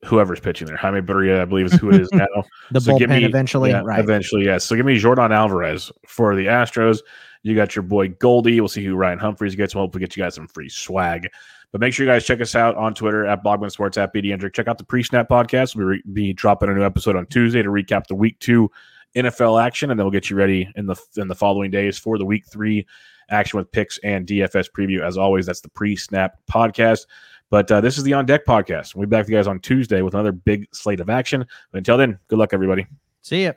whoever's 0.04 0.40
pitching 0.40 0.66
there. 0.66 0.76
Jaime 0.76 1.00
Barria, 1.00 1.40
I 1.40 1.44
believe, 1.44 1.66
is 1.66 1.74
who 1.74 1.90
it 1.90 2.00
is 2.00 2.08
now. 2.12 2.26
the 2.70 2.80
so 2.80 2.92
bullpen 2.92 3.08
me, 3.08 3.24
eventually, 3.24 3.70
yeah, 3.70 3.82
right? 3.84 4.00
Eventually, 4.00 4.44
yes. 4.44 4.64
So 4.64 4.76
give 4.76 4.86
me 4.86 4.98
Jordan 4.98 5.32
Alvarez 5.32 5.90
for 6.06 6.34
the 6.34 6.46
Astros. 6.46 7.00
You 7.42 7.54
got 7.54 7.76
your 7.76 7.82
boy 7.82 8.08
Goldie. 8.08 8.60
We'll 8.60 8.68
see 8.68 8.84
who 8.84 8.96
Ryan 8.96 9.18
Humphreys 9.18 9.54
gets. 9.54 9.74
We'll 9.74 9.84
hopefully 9.84 10.00
get 10.00 10.16
you 10.16 10.22
guys 10.22 10.34
some 10.34 10.48
free 10.48 10.68
swag. 10.68 11.28
But 11.70 11.80
make 11.80 11.92
sure 11.92 12.06
you 12.06 12.10
guys 12.10 12.24
check 12.24 12.40
us 12.40 12.54
out 12.54 12.76
on 12.76 12.94
Twitter 12.94 13.26
at 13.26 13.44
Bogman 13.44 13.70
Sports 13.70 13.98
at 13.98 14.12
BD 14.14 14.30
Hendrick. 14.30 14.54
Check 14.54 14.68
out 14.68 14.78
the 14.78 14.84
pre-snap 14.84 15.28
podcast. 15.28 15.76
We'll 15.76 15.86
re- 15.86 16.02
be 16.12 16.32
dropping 16.32 16.70
a 16.70 16.74
new 16.74 16.84
episode 16.84 17.14
on 17.14 17.26
Tuesday 17.26 17.62
to 17.62 17.68
recap 17.68 18.06
the 18.06 18.14
week 18.14 18.38
two 18.38 18.70
NFL 19.14 19.62
action, 19.62 19.90
and 19.90 19.98
then 19.98 20.06
we'll 20.06 20.12
get 20.12 20.30
you 20.30 20.36
ready 20.36 20.68
in 20.76 20.86
the 20.86 20.96
in 21.16 21.28
the 21.28 21.34
following 21.34 21.70
days 21.70 21.98
for 21.98 22.18
the 22.18 22.24
week 22.24 22.46
three 22.46 22.86
action 23.30 23.58
with 23.58 23.70
picks 23.70 23.98
and 23.98 24.26
DFS 24.26 24.68
preview. 24.70 25.02
As 25.02 25.18
always, 25.18 25.44
that's 25.46 25.60
the 25.60 25.68
pre-snap 25.68 26.38
podcast. 26.50 27.06
But 27.50 27.70
uh, 27.70 27.80
this 27.80 27.98
is 27.98 28.04
the 28.04 28.14
On 28.14 28.26
Deck 28.26 28.44
podcast. 28.44 28.94
We'll 28.94 29.06
be 29.06 29.10
back 29.10 29.26
to 29.26 29.32
you 29.32 29.38
guys 29.38 29.46
on 29.46 29.60
Tuesday 29.60 30.02
with 30.02 30.14
another 30.14 30.32
big 30.32 30.66
slate 30.72 31.00
of 31.00 31.08
action. 31.08 31.46
But 31.72 31.78
until 31.78 31.96
then, 31.96 32.18
good 32.28 32.38
luck, 32.38 32.50
everybody. 32.52 32.86
See 33.22 33.44
ya. 33.44 33.52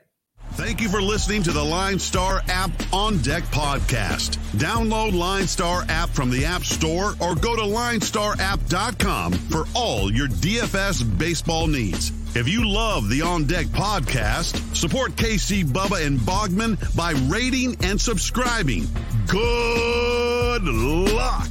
Thank 0.53 0.81
you 0.81 0.89
for 0.89 1.01
listening 1.01 1.43
to 1.43 1.51
the 1.51 1.63
Line 1.63 1.97
Star 1.97 2.41
app 2.49 2.71
on 2.91 3.19
Deck 3.19 3.43
podcast. 3.43 4.37
Download 4.57 5.17
Line 5.17 5.47
Star 5.47 5.85
app 5.87 6.09
from 6.09 6.29
the 6.29 6.43
App 6.43 6.63
Store 6.63 7.13
or 7.21 7.35
go 7.35 7.55
to 7.55 7.61
linestarapp.com 7.61 9.31
for 9.33 9.63
all 9.73 10.11
your 10.11 10.27
DFS 10.27 11.17
baseball 11.17 11.67
needs. 11.67 12.11
If 12.35 12.47
you 12.49 12.67
love 12.67 13.09
the 13.09 13.21
On 13.21 13.45
Deck 13.45 13.67
podcast, 13.67 14.75
support 14.75 15.13
KC 15.13 15.63
Bubba 15.65 16.05
and 16.05 16.19
Bogman 16.19 16.95
by 16.95 17.11
rating 17.33 17.77
and 17.83 17.99
subscribing. 17.99 18.87
Good 19.27 20.63
luck. 20.63 21.47